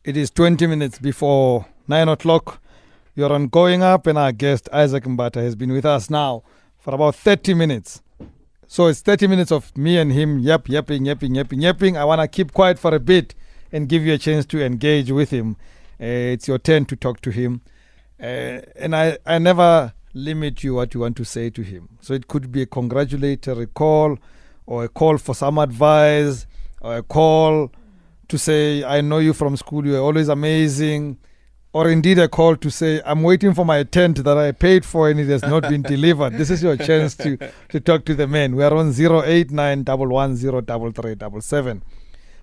[0.03, 2.61] It is 20 minutes before 9 o'clock.
[3.15, 6.43] You're on going up and our guest isaac mbatha has been with us now
[6.79, 8.01] for about 30 minutes.
[8.67, 11.97] So it's 30 minutes of me and him yap, yapping, yapping, yapping, yapping.
[11.97, 13.35] I want to keep quiet for a bit
[13.71, 15.57] and give you a chance to engage with him.
[16.01, 17.61] Uh, it's your turn to talk to him.
[18.19, 21.89] Uh, and I, I never limit you what you want to say to him.
[22.01, 24.17] So it could be a congratulatory call
[24.65, 26.47] or a call for some advice
[26.81, 27.71] or a call
[28.27, 31.17] to say, I know you from school, you're always amazing.
[31.73, 35.09] Or indeed a call to say, I'm waiting for my tent that I paid for
[35.09, 36.33] and it has not been delivered.
[36.33, 37.37] This is your chance to,
[37.69, 38.55] to talk to the man.
[38.55, 39.85] We are on 089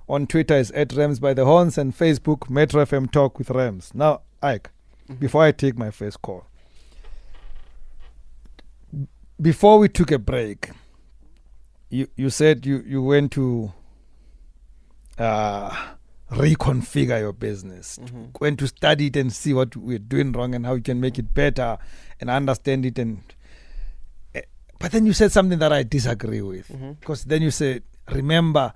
[0.09, 3.90] On Twitter is at Rams by the Horns and Facebook Metro FM Talk with Rams.
[3.94, 4.71] Now, Ike,
[5.09, 5.21] Mhm.
[5.21, 6.47] before I take my first call,
[9.40, 10.71] before we took a break,
[11.90, 13.73] you you said you you went to
[15.18, 15.75] uh,
[16.31, 18.40] reconfigure your business, Mhm.
[18.40, 21.18] went to study it and see what we're doing wrong and how you can make
[21.18, 21.77] it better
[22.21, 23.23] and understand it and.
[24.35, 24.42] eh,
[24.79, 27.01] But then you said something that I disagree with Mhm.
[27.01, 28.73] because then you said, remember,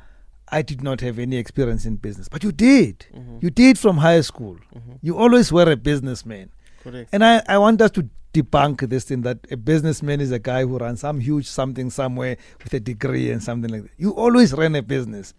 [0.52, 3.06] I did not have any experience in business, but you did.
[3.14, 3.42] Mhm.
[3.42, 4.56] You did from high school.
[4.74, 4.98] Mhm.
[5.00, 6.50] You always were a businessman.
[6.82, 7.08] Correct.
[7.12, 10.62] And I, I want us to debunk this thing that a businessman is a guy
[10.64, 13.90] who runs some huge something somewhere with a degree and something like that.
[13.96, 15.34] You always ran a business.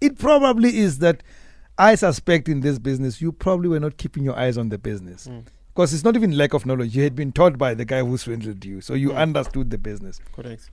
[0.00, 1.22] It probably is that
[1.78, 5.26] I suspect in this business you probably were not keeping your eyes on the business.
[5.26, 5.44] Mm.
[5.74, 6.96] Because it's not even lack of knowledge.
[6.96, 8.80] You had been taught by the guy who swindled you.
[8.80, 9.16] So you Mm.
[9.16, 10.20] understood the business.
[10.32, 10.70] Correct.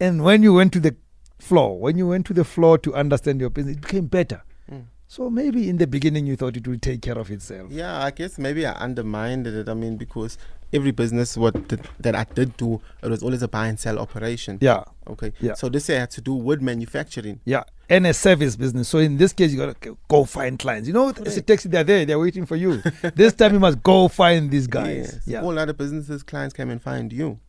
[0.00, 0.94] And when you went to the
[1.38, 4.42] floor, when you went to the floor to understand your business, it became better.
[4.70, 4.84] Mm.
[5.06, 7.70] So maybe in the beginning you thought it would take care of itself.
[7.70, 9.68] Yeah, I guess maybe I undermined it.
[9.68, 10.36] I mean, because
[10.72, 13.98] every business what did, that I did do, it was always a buy and sell
[13.98, 14.58] operation.
[14.60, 14.84] Yeah.
[15.06, 15.32] Okay.
[15.40, 15.54] Yeah.
[15.54, 17.40] So this had to do with manufacturing.
[17.44, 18.88] Yeah, and a service business.
[18.88, 20.88] So in this case, you gotta go find clients.
[20.88, 22.82] You know, it's a taxi, they're there, they're waiting for you.
[23.14, 25.12] this time, you must go find these guys.
[25.14, 25.20] Yes.
[25.26, 25.42] Yeah.
[25.42, 27.40] All other businesses, clients come and find you.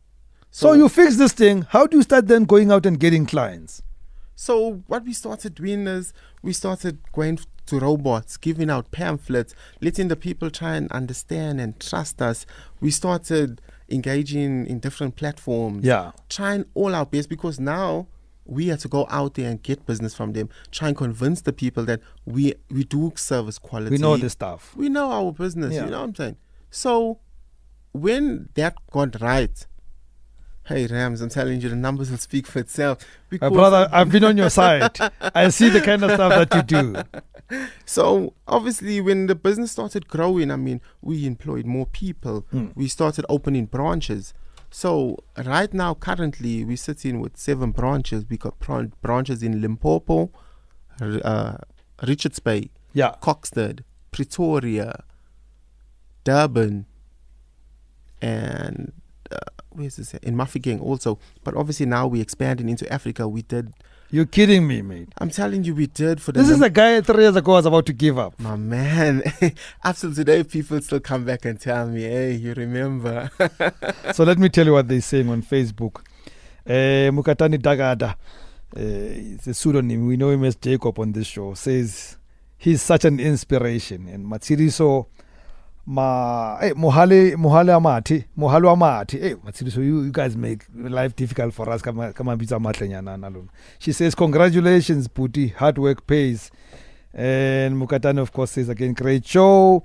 [0.50, 1.62] So you fix this thing.
[1.70, 3.82] How do you start then going out and getting clients?
[4.34, 10.08] So what we started doing is we started going to robots, giving out pamphlets, letting
[10.08, 12.46] the people try and understand and trust us.
[12.80, 18.06] We started engaging in different platforms, Yeah, trying all our best because now
[18.46, 21.52] we have to go out there and get business from them, try and convince the
[21.52, 23.90] people that we we do service quality.
[23.92, 24.74] we know this stuff.
[24.74, 25.74] We know our business.
[25.74, 25.84] Yeah.
[25.84, 26.36] You know what I'm saying?
[26.70, 27.20] So
[27.92, 29.66] when that got right,
[30.70, 32.98] hey Rams, I'm telling you, the numbers will speak for itself.
[33.40, 34.96] My brother, I've been on your side.
[35.20, 37.02] I see the kind of stuff that you do.
[37.84, 42.46] So obviously, when the business started growing, I mean, we employed more people.
[42.54, 42.70] Mm.
[42.76, 44.32] We started opening branches.
[44.70, 48.24] So right now, currently, we're sitting with seven branches.
[48.30, 50.30] We got bran- branches in Limpopo,
[51.00, 51.56] uh,
[52.06, 53.80] Richards Bay, Yeah, Kokstad,
[54.12, 55.02] Pretoria,
[56.22, 56.86] Durban,
[58.22, 58.92] and
[59.32, 59.38] uh,
[59.72, 60.14] where's this?
[60.14, 61.18] In Mafeking also.
[61.44, 63.26] But obviously now we're expanding into Africa.
[63.28, 63.72] We did.
[64.10, 65.08] you're kidding me, mate.
[65.18, 66.40] I'm telling you, we did for the.
[66.40, 68.38] This is a guy three years ago was about to give up.
[68.40, 69.22] My man,
[69.84, 73.30] up till today, people still come back and tell me, "Hey, you remember?"
[74.12, 76.02] so let me tell you what they're saying on Facebook.
[76.66, 78.16] Uh, Mukatani Dagada, uh,
[78.76, 80.06] it's a pseudonym.
[80.06, 81.54] We know him as Jacob on this show.
[81.54, 82.16] Says
[82.58, 84.08] he's such an inspiration.
[84.08, 85.06] And Matsiriso,
[85.86, 89.20] ma, hey, Mohale, Mohale Amati, Mohalo Amati.
[89.20, 91.82] Hey, Matsiriso, you, you guys make life difficult for us.
[91.82, 93.48] Come on, biza matlenyana nalona.
[93.78, 95.52] She says, congratulations, Puti.
[95.54, 96.50] Hard work pays.
[97.12, 99.84] And Mukatani, of course, says again, great show.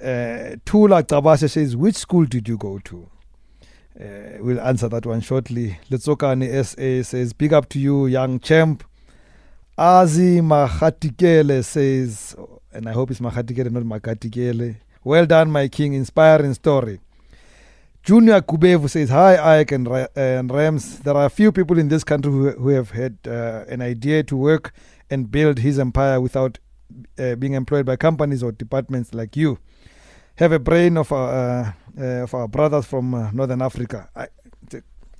[0.00, 3.08] Uh, Tula Tabasha says, which school did you go to?
[3.98, 5.78] Uh, we'll answer that one shortly.
[5.90, 8.84] Letsokani SA says, big up to you, young champ.
[9.78, 12.36] Azi Mahatikele says,
[12.72, 14.76] and I hope it's Mahatikele, not Makatikele.
[15.04, 15.94] Well done, my king.
[15.94, 17.00] Inspiring story.
[18.02, 21.00] Junior Kubevu says, Hi, Ike and, and Rams.
[21.00, 24.36] There are few people in this country who, who have had uh, an idea to
[24.36, 24.72] work
[25.10, 26.58] and build his empire without
[27.18, 29.58] uh, being employed by companies or departments like you.
[30.36, 34.08] Have a brain of our, uh, uh, of our brothers from uh, Northern Africa.
[34.16, 34.28] I,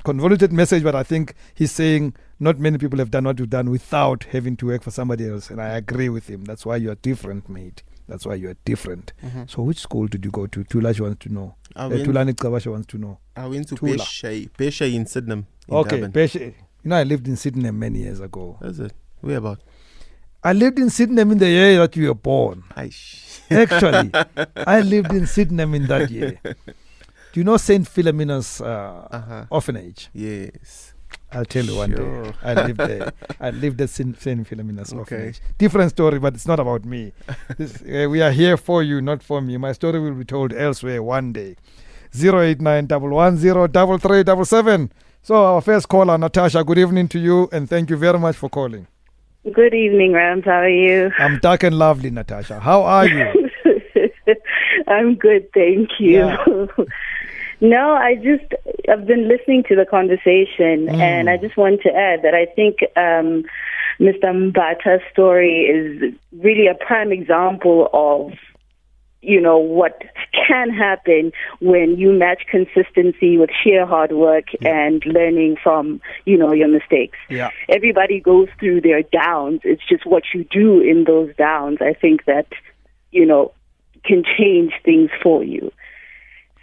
[0.04, 3.70] convoluted message, but I think he's saying not many people have done what you've done
[3.70, 5.50] without having to work for somebody else.
[5.50, 6.44] And I agree with him.
[6.44, 7.82] That's why you're different, mate.
[8.12, 9.12] That's why you're different.
[9.24, 9.48] Mhm.
[9.50, 10.64] So, which school did you go to?
[10.64, 11.54] Tula, she wants to know.
[11.74, 13.18] I Uh, went, Tulani Kabasha wants to know.
[13.34, 13.96] I went to Tula.
[13.96, 15.34] Peshe, Peshe in Sydney.
[15.68, 16.12] In okay, Durban.
[16.12, 16.40] Peshe.
[16.84, 18.58] You know, I lived in Sydney many years ago.
[18.60, 18.92] That's it.
[19.22, 19.60] Where about?
[20.44, 22.64] I lived in Sydney in the year that you were born.
[23.50, 24.10] Actually,
[24.56, 26.38] I lived in Sydney in that year.
[27.32, 27.88] Do you know St.
[27.88, 29.44] Philomena's uh, Uh-huh.
[29.50, 30.10] orphanage?
[30.12, 30.91] Yes.
[31.32, 32.32] I'll tell you one day.
[32.42, 33.12] I lived there.
[33.40, 34.20] I lived at St.
[34.20, 34.46] St.
[34.46, 34.98] Philomena's Okay.
[35.00, 35.40] orphanage.
[35.58, 37.12] Different story, but it's not about me.
[37.58, 39.56] This, uh, we are here for you, not for me.
[39.56, 41.56] My story will be told elsewhere one day.
[42.14, 44.92] 089 110 3377.
[45.22, 48.48] So, our first caller, Natasha, good evening to you and thank you very much for
[48.50, 48.86] calling.
[49.52, 50.44] Good evening, Rams.
[50.44, 51.10] How are you?
[51.18, 52.60] I'm dark and lovely, Natasha.
[52.60, 53.50] How are you?
[54.88, 56.10] I'm good, thank you.
[56.18, 56.36] Yeah.
[57.62, 58.52] no, I just
[58.90, 61.00] I've been listening to the conversation, Mm.
[61.00, 63.44] and I just want to add that I think um,
[64.00, 64.28] Mr.
[64.52, 68.32] Mbatha's story is really a prime example of
[69.24, 70.02] you know what
[70.48, 76.52] can happen when you match consistency with sheer hard work and learning from you know
[76.52, 77.50] your mistakes Yeah.
[77.68, 79.60] everybody goes through their downs.
[79.62, 81.78] It's just what you do in those downs.
[81.80, 82.48] I think that,
[83.12, 83.52] you know,
[84.04, 85.70] can change things for you.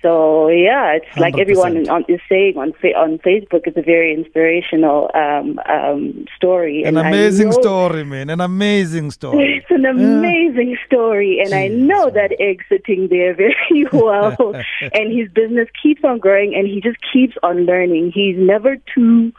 [0.01, 1.41] So yeah, it's like 100%.
[1.41, 3.62] everyone on, is saying on fa- on Facebook.
[3.65, 6.83] It's a very inspirational um, um, story.
[6.83, 8.29] An and amazing know- story, man.
[8.29, 9.57] An amazing story.
[9.59, 14.55] It's an amazing story, and I know that Egg's sitting there very well,
[14.93, 18.12] and his business keeps on growing, and he just keeps on learning.
[18.13, 19.33] He's never too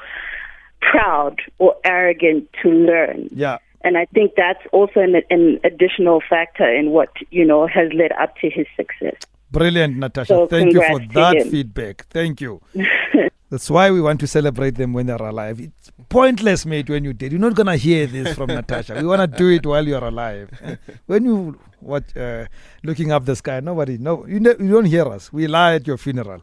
[0.81, 3.29] proud or arrogant to learn.
[3.33, 3.59] Yeah.
[3.83, 8.13] And I think that's also an, an additional factor in what, you know, has led
[8.13, 9.15] up to his success.
[9.51, 10.35] Brilliant, Natasha.
[10.35, 11.51] So Thank you for that him.
[11.51, 12.07] feedback.
[12.09, 12.61] Thank you.
[13.51, 15.59] That's why we want to celebrate them when they're alive.
[15.59, 17.33] It's pointless, mate, when you're dead.
[17.33, 18.95] You're not going to hear this from Natasha.
[18.95, 20.51] We want to do it while you're alive.
[21.07, 22.47] When you watch, uh,
[22.85, 25.33] looking up the sky, nobody, no, you, ne- you don't hear us.
[25.33, 26.43] We lie at your funeral.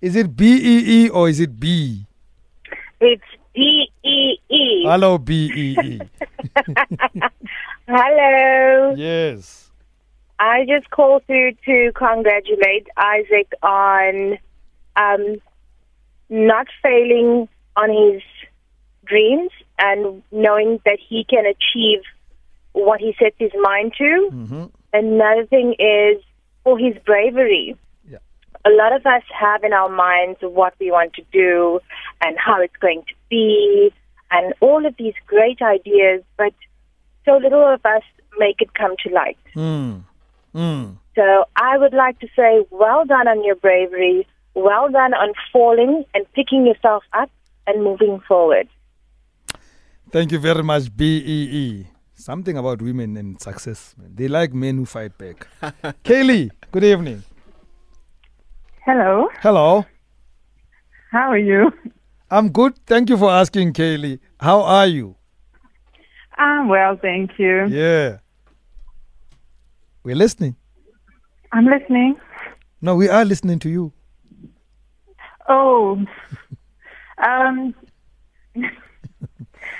[0.00, 2.06] Is it B E E or is it B?
[3.00, 3.22] It's
[3.54, 4.82] B E E.
[4.86, 6.00] Hello, B E E.
[7.86, 8.94] Hello.
[8.96, 9.65] Yes.
[10.38, 14.38] I just called through to congratulate Isaac on
[14.96, 15.36] um,
[16.28, 18.22] not failing on his
[19.04, 22.00] dreams and knowing that he can achieve
[22.72, 24.28] what he sets his mind to.
[24.30, 26.22] hmm Another thing is
[26.64, 27.76] for his bravery.
[28.08, 28.18] Yeah.
[28.64, 31.80] A lot of us have in our minds what we want to do
[32.24, 33.92] and how it's going to be
[34.30, 36.52] and all of these great ideas, but
[37.24, 38.02] so little of us
[38.38, 39.38] make it come to light.
[39.54, 40.02] Mm.
[40.56, 40.96] Mm.
[41.14, 46.04] So I would like to say, well done on your bravery, well done on falling
[46.14, 47.30] and picking yourself up
[47.66, 48.68] and moving forward.
[50.10, 51.86] Thank you very much, B E E.
[52.14, 53.94] Something about women and success.
[53.98, 55.46] They like men who fight back.
[56.04, 57.22] Kaylee, good evening.
[58.84, 59.84] Hello, Hello.
[61.10, 61.72] how are you?
[62.30, 62.74] I'm good.
[62.86, 64.20] Thank you for asking, Kaylee.
[64.40, 65.16] How are you?
[66.38, 67.66] I'm well, thank you.
[67.66, 68.18] Yeah.
[70.06, 70.54] We're listening.
[71.50, 72.14] I'm listening.
[72.80, 73.92] No, we are listening to you.
[75.48, 76.00] Oh,
[77.18, 77.74] um,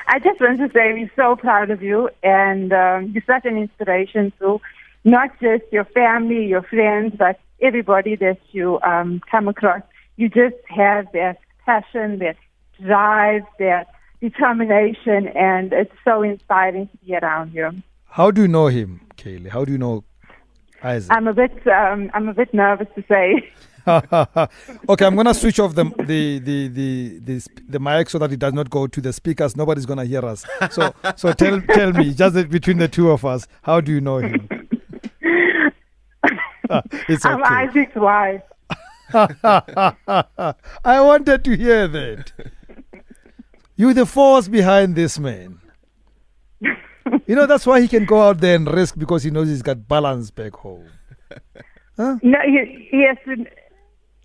[0.08, 3.56] I just want to say we're so proud of you, and um, you're such an
[3.56, 4.60] inspiration to
[5.04, 9.82] not just your family, your friends, but everybody that you um, come across.
[10.16, 12.34] You just have that passion, that
[12.82, 13.86] drive, that
[14.20, 17.70] determination, and it's so inspiring to be around you.
[18.06, 19.50] How do you know him, Kaylee?
[19.50, 20.02] How do you know
[20.82, 21.12] Isaac?
[21.14, 23.50] I'm a bit, um, I'm a bit nervous to say.
[24.88, 28.32] okay, I'm gonna switch off the the the the the, sp- the mic so that
[28.32, 29.56] it does not go to the speakers.
[29.56, 30.44] Nobody's gonna hear us.
[30.70, 34.18] So so tell tell me, just between the two of us, how do you know
[34.18, 34.48] him?
[37.08, 37.54] It's I'm okay.
[37.54, 38.42] Isaac's wife.
[40.84, 42.32] I wanted to hear that.
[43.76, 45.60] You're the force behind this man.
[47.26, 49.62] You know, that's why he can go out there and risk because he knows he's
[49.62, 50.88] got balance back home.
[51.98, 53.46] No, he, he has to.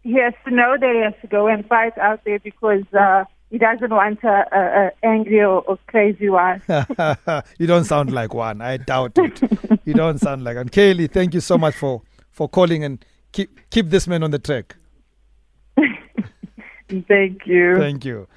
[0.04, 3.24] He has to know that he has to go and fight out there because uh,
[3.50, 6.62] he doesn't want a, a, a angry or, or crazy one.
[7.60, 8.62] you don't sound like one.
[8.62, 9.42] I doubt it.
[9.86, 10.70] you don't sound like one.
[10.70, 14.40] Kaylee, thank you so much for, for calling and keep keep this man on the
[14.40, 14.76] track.
[17.08, 17.78] Thank you.
[17.78, 18.28] Thank you.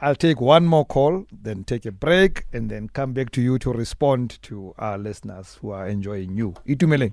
[0.00, 3.58] I'll take one more call, then take a break, and then come back to you
[3.60, 6.54] to respond to our listeners who are enjoying you.
[6.66, 7.12] Itumeleng.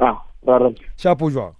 [0.00, 1.54] Ah, Rara, Shapo?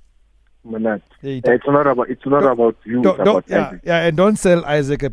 [0.66, 1.00] Manat.
[1.22, 3.00] Hey, It's not about it's not Don't- about you.
[3.02, 3.80] don't, about yeah, Isaac.
[3.84, 5.10] yeah, and don't sell Isaac a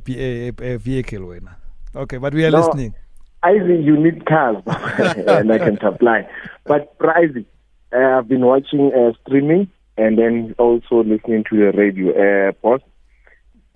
[0.78, 1.56] vehicle, wena.
[1.96, 2.58] Okay, but we are No.
[2.66, 2.96] listening.
[3.44, 6.28] Isaac, you need cars, and I can supply.
[6.66, 7.46] But Isaac,
[7.96, 12.10] uh, I've been watching uh, streaming and then also listening to the radio.
[12.18, 12.82] Uh, boss,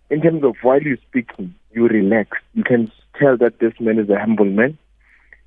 [0.10, 2.38] in terms of while you're speaking, you relax.
[2.54, 4.78] You can tell that this man is a humble man,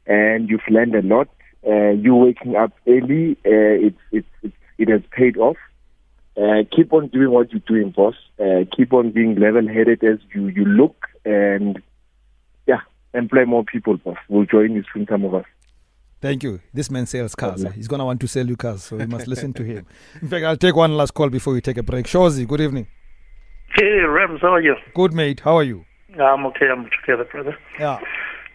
[0.07, 1.29] and you've learned a lot.
[1.67, 5.57] Uh, you waking up early, uh, it's, it's, it's, it has paid off.
[6.37, 8.15] Uh, keep on doing what you're doing, boss.
[8.39, 11.83] Uh, keep on being level-headed as you, you look, and
[12.67, 12.81] yeah,
[13.13, 14.17] employ more people, boss.
[14.29, 15.45] We'll join you soon, some of us.
[16.23, 16.61] Thank you.
[16.73, 17.65] This man sells cars.
[17.75, 19.87] He's going to want to sell you cars, so you must listen to him.
[20.23, 22.07] In fact, I'll take one last call before we take a break.
[22.07, 22.87] Shozi, good evening.
[23.75, 24.77] Hey, Rams, how are you?
[24.95, 25.41] Good, mate.
[25.41, 25.85] How are you?
[26.21, 26.67] I'm okay.
[26.69, 27.57] I'm together, brother.
[27.79, 28.01] Yeah.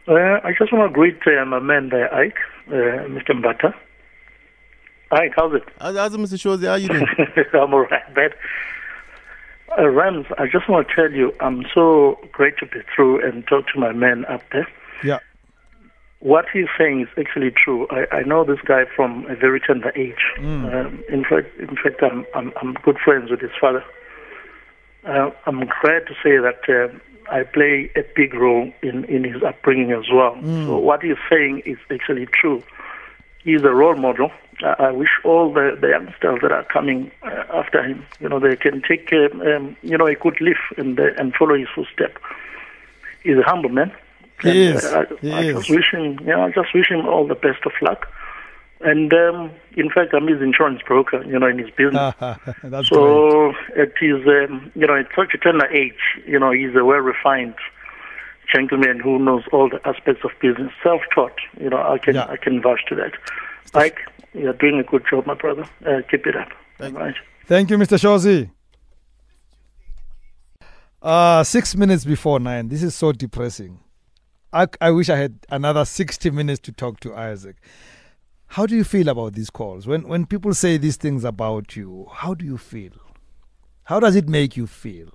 [0.07, 2.38] Uh, I just want to greet uh, my man there, Ike,
[2.68, 2.72] uh,
[3.07, 3.32] Mr.
[3.32, 3.74] Mbatha.
[5.11, 5.63] Ike, how's it?
[5.80, 6.36] How's how's it, Mr.
[6.38, 6.66] Shozi?
[6.66, 7.07] How are you doing?
[7.53, 8.30] I'm all right, man.
[9.78, 13.45] Uh, Rams, I just want to tell you, I'm so great to be through and
[13.47, 14.68] talk to my man up there.
[15.03, 15.20] Yeah.
[16.20, 17.88] What he's saying is actually true.
[17.89, 20.24] I, I know this guy from a very tender age.
[20.39, 23.84] Um, in fact, in fact, I'm, I'm I'm good friends with his father.
[25.05, 29.41] Uh, I'm glad to say that uh, I play a big role in, in his
[29.43, 30.35] upbringing as well.
[30.41, 32.63] So what he's saying is actually true.
[33.43, 34.31] He's a role model.
[34.63, 38.39] I, I wish all the, the youngsters that are coming uh, after him, you know,
[38.39, 41.67] they can take, um, um, you know, a good leaf and uh, and follow his
[41.75, 42.17] footstep.
[43.23, 43.91] He's a humble man.
[44.41, 44.83] He And, is.
[44.85, 45.55] uh, I, He I is.
[45.57, 48.07] just wish him, you know, I just wish him all the best of luck.
[48.82, 52.13] And um, in fact, I'm his insurance broker, you know, in his business.
[52.63, 52.89] That's.
[52.89, 55.93] So at his, um, you know, at such a tender age,
[56.28, 57.55] you know, he's a well-refined
[58.53, 61.38] gentleman who knows all the aspects of business, self-taught.
[61.59, 62.26] You know, I can Yeah.
[62.26, 63.13] I can vouch to that.
[63.73, 63.99] Mike,
[64.34, 65.67] you're doing a good job, my brother.
[65.86, 66.49] Uh, keep it up.
[66.78, 67.15] Thank, right.
[67.45, 67.97] Thank you, Mr.
[67.97, 68.51] Shozi.
[71.01, 72.67] Uh, six minutes before nine.
[72.67, 73.80] This is so depressing.
[74.51, 77.57] I, I wish I had another 60 minutes to talk to Isaac.
[78.47, 79.87] How do you feel about these calls?
[79.87, 82.91] When, when people say these things about you, how do you feel?
[83.83, 85.09] How does it make you feel?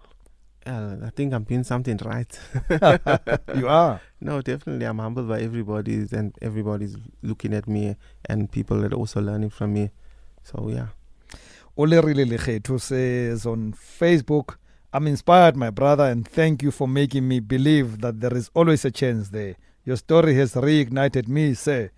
[0.66, 2.38] Uh, I think I'm doing something right.
[3.56, 4.00] You are.
[4.20, 7.96] no, definitely, I'm humbled by everybody, and everybody's looking at me,
[8.28, 9.90] and people are also learning from me.
[10.42, 10.88] So yeah.
[11.78, 14.56] Olerile Lekgetho says on Facebook,
[14.92, 18.84] I'm inspired, my brother, and thank you for making me believe that there is always
[18.84, 19.56] a chance there.
[19.84, 21.90] Your story has reignited me, sir.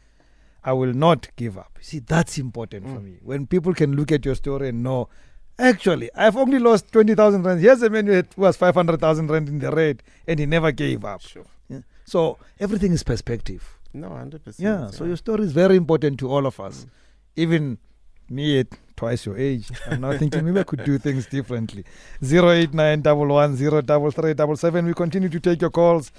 [0.64, 1.78] I will not give up.
[1.80, 3.18] See, that's important for me.
[3.22, 5.08] When people can look at your story and know,
[5.58, 7.60] actually, I've only lost 20,000 rand.
[7.60, 11.22] Here's a man who has 500,000 rand in the red and he never gave up.
[11.22, 11.46] Sure.
[11.68, 11.80] Yeah.
[12.04, 13.78] So everything is perspective.
[13.94, 14.64] No, hundred percent.
[14.64, 16.86] Yeah, so your story is very important to all of us.
[17.36, 17.76] Even
[18.30, 21.84] me at twice your age, I'm now thinking maybe I could do things differently.
[22.22, 24.86] 08911033377.
[24.86, 26.10] We continue to take your calls.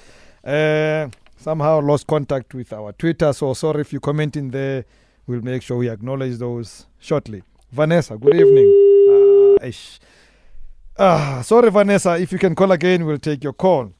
[0.44, 1.08] Uh,
[1.44, 4.86] somehow lost contact with our Twitter, so sorry if you comment in there.
[5.28, 7.44] We'll make sure we acknowledge those shortly.
[7.72, 9.58] Vanessa, good evening.
[10.98, 12.18] Ah, sorry, Vanessa.
[12.20, 13.92] If you can call again, we'll take your call.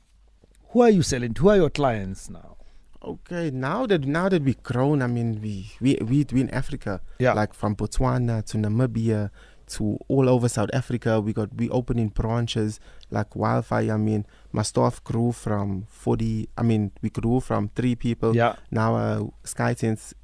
[0.70, 1.42] Who are you selling to?
[1.44, 2.58] Who are your clients now?
[3.04, 7.02] Okay, now that now that we've grown, I mean, we we we we in Africa,
[7.20, 7.34] Yeah.
[7.34, 9.30] like from Botswana to Namibia
[9.68, 11.22] to all over South Africa.
[11.22, 12.80] We got we opening branches
[13.12, 13.94] like wildfire.
[13.94, 16.50] I mean, my staff grew from forty.
[16.58, 18.36] I mean, we grew from three people.
[18.36, 18.56] Yeah.
[18.72, 19.24] Now, uh,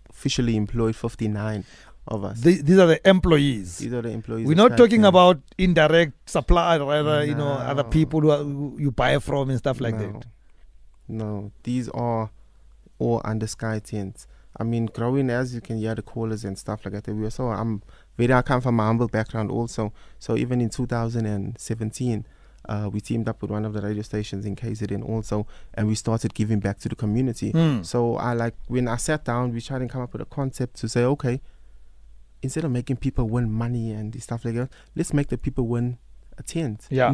[0.10, 1.64] officially employed fifty nine
[2.08, 2.42] of us.
[2.42, 3.78] The- these are the employees.
[3.78, 4.48] These are the employees.
[4.48, 5.08] We're not talking Sky Tents.
[5.10, 9.60] about indirect supply, rather, you know, other people who, are, who you buy from and
[9.60, 10.00] stuff like no.
[10.02, 10.26] that.
[11.08, 12.32] No, these are
[12.98, 14.28] all under Sky Tents.
[14.58, 17.08] I mean, growing as you can hear the callers and stuff like that.
[17.08, 17.82] We were so I'm
[18.28, 18.38] very.
[18.38, 19.94] I come from a humble background also.
[20.20, 22.26] So even in 2017,
[22.68, 25.96] uh, we teamed up with one of the radio stations in KZN also, and we
[25.96, 27.52] started giving back to the community.
[27.52, 27.82] Hmm.
[27.84, 30.76] So I like when I sat down, we tried to come up with a concept
[30.78, 31.42] to say, okay,
[32.42, 35.98] instead of making people win money and stuff like that, let's make the people win
[36.38, 36.88] a tent.
[36.90, 37.10] Yeah.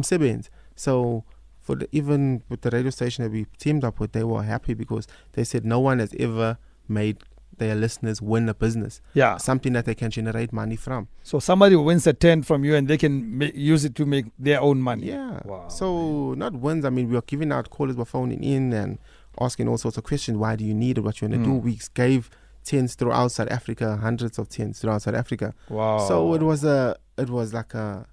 [0.74, 1.24] So
[1.60, 4.74] for the, even with the radio station that we teamed up with, they were happy
[4.74, 7.18] because they said no one has ever made
[7.58, 9.36] their listeners win a business, Yeah.
[9.38, 11.08] something that they can generate money from.
[11.22, 14.26] So somebody wins a tent from you and they can ma- use it to make
[14.38, 15.06] their own money.
[15.08, 15.40] Yeah.
[15.44, 15.68] Wow.
[15.68, 16.84] So not wins.
[16.84, 18.98] I mean, we are giving out callers by phoning in and
[19.40, 20.36] asking all sorts of questions.
[20.38, 21.02] Why do you need it?
[21.02, 21.52] What you want to Mm.
[21.52, 21.58] do?
[21.58, 22.30] We gave
[22.64, 25.54] tents throughout South Africa, hundreds of tents throughout South Africa.
[25.68, 25.98] Wow.
[26.08, 28.06] So it was a, it was like a,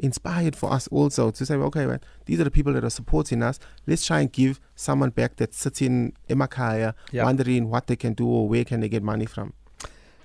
[0.00, 3.42] inspired for us also to say, okay, man, these are the people that are supporting
[3.42, 3.58] us.
[3.86, 7.24] Let's try and give someone back that's sitting in Makaya, Yeah.
[7.24, 9.52] wondering what they can do or where can they get money from.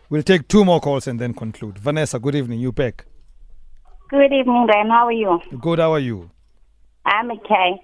[0.09, 1.77] We'll take two more calls and then conclude.
[1.79, 2.59] Vanessa, good evening.
[2.59, 3.05] You back.
[4.09, 4.89] Good evening, Graham.
[4.89, 5.39] How are you?
[5.59, 5.79] Good.
[5.79, 6.29] How are you?
[7.05, 7.81] I'm okay.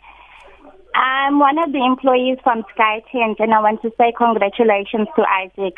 [0.93, 5.23] I'm one of the employees from Sky Tent, and I want to say congratulations to
[5.23, 5.77] Isaac.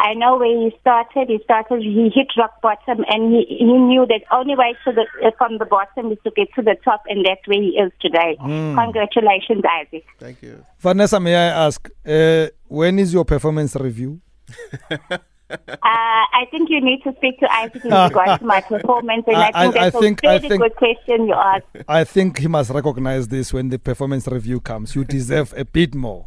[0.00, 1.28] I know where he started.
[1.28, 5.06] He started, he hit rock bottom, and he, he knew that only way to the
[5.26, 7.90] uh, from the bottom is to get to the top, and that's where he is
[8.00, 8.36] today.
[8.40, 10.04] Congratulations, Isaac.
[10.18, 10.64] Thank you.
[10.78, 14.20] Vanessa, may I ask, uh, when is your performance review?
[15.50, 19.36] Uh, I think you need to speak to Isaac in regards to my performance, and
[19.38, 21.64] I, I- think I- I that's think- a I very think- good question you asked.
[21.88, 24.94] I think he must recognize this when the performance review comes.
[24.94, 26.26] You deserve a bit more.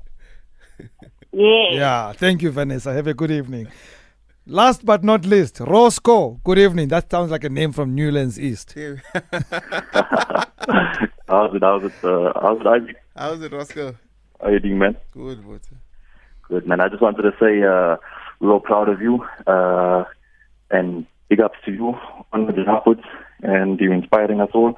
[1.31, 1.71] Yeah.
[1.71, 2.13] Yeah.
[2.13, 2.93] Thank you, Vanessa.
[2.93, 3.67] Have a good evening.
[4.47, 6.39] Last but not least, Roscoe.
[6.43, 6.87] Good evening.
[6.89, 8.73] That sounds like a name from Newlands East.
[11.27, 11.61] how's it?
[11.61, 11.93] How's it?
[12.03, 12.95] Uh, how's it, Isaac?
[13.15, 13.95] How's it, Roscoe?
[14.41, 14.97] How you doing, man?
[15.13, 15.61] Good, but
[16.47, 16.81] Good, man.
[16.81, 17.97] I just wanted to say uh,
[18.39, 20.03] we're all proud of you, uh,
[20.71, 21.93] and big ups to you
[22.33, 23.03] on the upwards,
[23.43, 24.73] and you're inspiring us all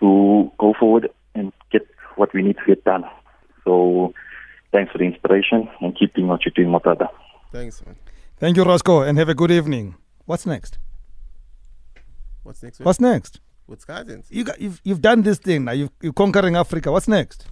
[0.00, 3.04] to go forward and get what we need to get done.
[3.64, 4.14] So,
[4.72, 7.08] thanks for the inspiration and keep doing what you're doing, my brother.
[7.52, 7.96] thanks, man.
[8.38, 9.94] Thank you, Roscoe, and have a good evening.
[10.26, 10.78] What's next?
[12.42, 12.80] What's next?
[12.80, 13.40] What's next?
[13.66, 14.30] with Sky Tents?
[14.30, 15.72] You got, you've you've done this thing now.
[15.72, 16.92] You've, you're conquering Africa.
[16.92, 17.46] What's next?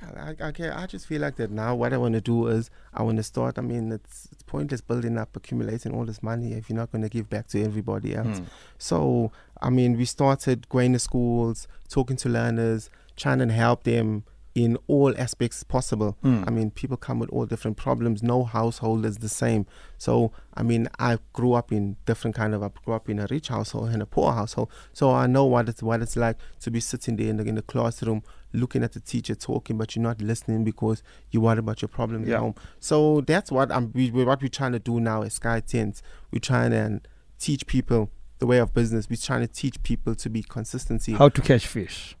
[0.00, 1.74] I, I, okay, I just feel like that now.
[1.74, 3.58] What I want to do is I want to start.
[3.58, 7.02] I mean, it's, it's pointless building up, accumulating all this money if you're not going
[7.02, 8.38] to give back to everybody else.
[8.38, 8.44] Hmm.
[8.78, 14.24] So, I mean, we started going to schools, talking to learners, trying to help them
[14.54, 16.16] in all aspects possible.
[16.22, 16.44] Hmm.
[16.46, 18.22] I mean, people come with all different problems.
[18.22, 19.64] No household is the same.
[19.96, 22.62] So, I mean, I grew up in different kind of.
[22.62, 24.70] I grew up in a rich household and a poor household.
[24.92, 27.54] So I know what it's what it's like to be sitting there in the, in
[27.54, 28.22] the classroom,
[28.52, 32.28] looking at the teacher talking, but you're not listening because you worry about your problems
[32.28, 32.34] Yeah.
[32.34, 32.54] at home.
[32.78, 33.90] So that's what I'm.
[33.94, 36.02] We, what we're trying to do now at Sky Tents.
[36.30, 37.00] We're trying to um,
[37.38, 39.08] teach people the way of business.
[39.08, 41.12] We're trying to teach people to be consistency.
[41.12, 42.16] How to catch fish.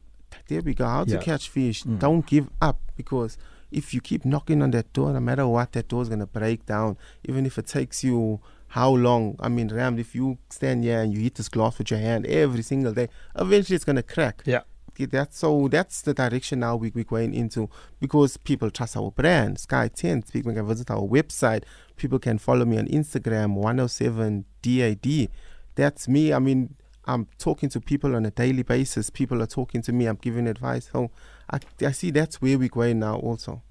[0.48, 0.84] There we go.
[0.86, 1.18] How Yeah.
[1.18, 1.84] to catch fish.
[1.84, 1.98] Mm.
[1.98, 3.38] Don't give up because
[3.70, 6.66] if you keep knocking on that door, no matter what, that door is gonna break
[6.66, 6.96] down.
[7.24, 9.36] Even if it takes you how long?
[9.40, 12.26] I mean, Ram, if you stand here and you hit this glass with your hand
[12.26, 14.42] every single day, eventually it's gonna crack.
[14.46, 14.62] Yeah.
[14.90, 15.68] Okay, That's so.
[15.68, 20.30] That's the direction now we, we're going into because people trust our brand, Sky Tents.
[20.30, 21.62] People can visit our website.
[21.96, 25.28] People can follow me on Instagram, 107 DAD.
[25.76, 26.34] That's me.
[26.34, 26.74] I mean,
[27.04, 29.10] I'm talking to people on a daily basis.
[29.10, 30.06] People are talking to me.
[30.06, 30.88] I'm giving advice.
[30.92, 31.10] So
[31.50, 33.16] I, I see that's where we're going now.
[33.16, 33.62] Also,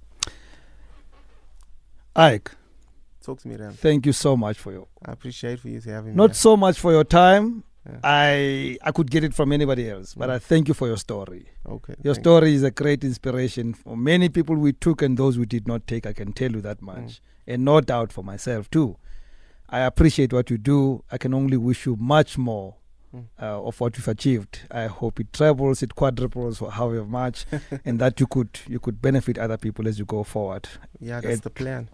[2.16, 2.52] Ike,
[3.24, 3.74] talk to me, Ram.
[3.74, 6.16] thank you so much for your I appreciate for you having me.
[6.18, 7.64] not so much for your time.
[7.88, 7.98] Yeah.
[8.04, 10.34] I I could get it from anybody else, but mm.
[10.34, 11.48] I thank you for your story.
[11.68, 11.96] okay.
[12.04, 15.68] Your story is a great inspiration for many people we took and those we did
[15.68, 16.06] not take.
[16.06, 16.94] I can tell you that mm.
[16.94, 18.98] much, and no doubt for myself too.
[19.70, 21.04] I appreciate what you do.
[21.10, 22.76] I can only wish you much more
[23.16, 23.26] Mm.
[23.42, 24.62] uh, of what you've achieved.
[24.72, 27.46] I hope it trebles, it quadruples, or however much,
[27.86, 30.70] and that you could you could benefit other people as you go forward.
[31.00, 31.90] Yeah, that's it- the plan.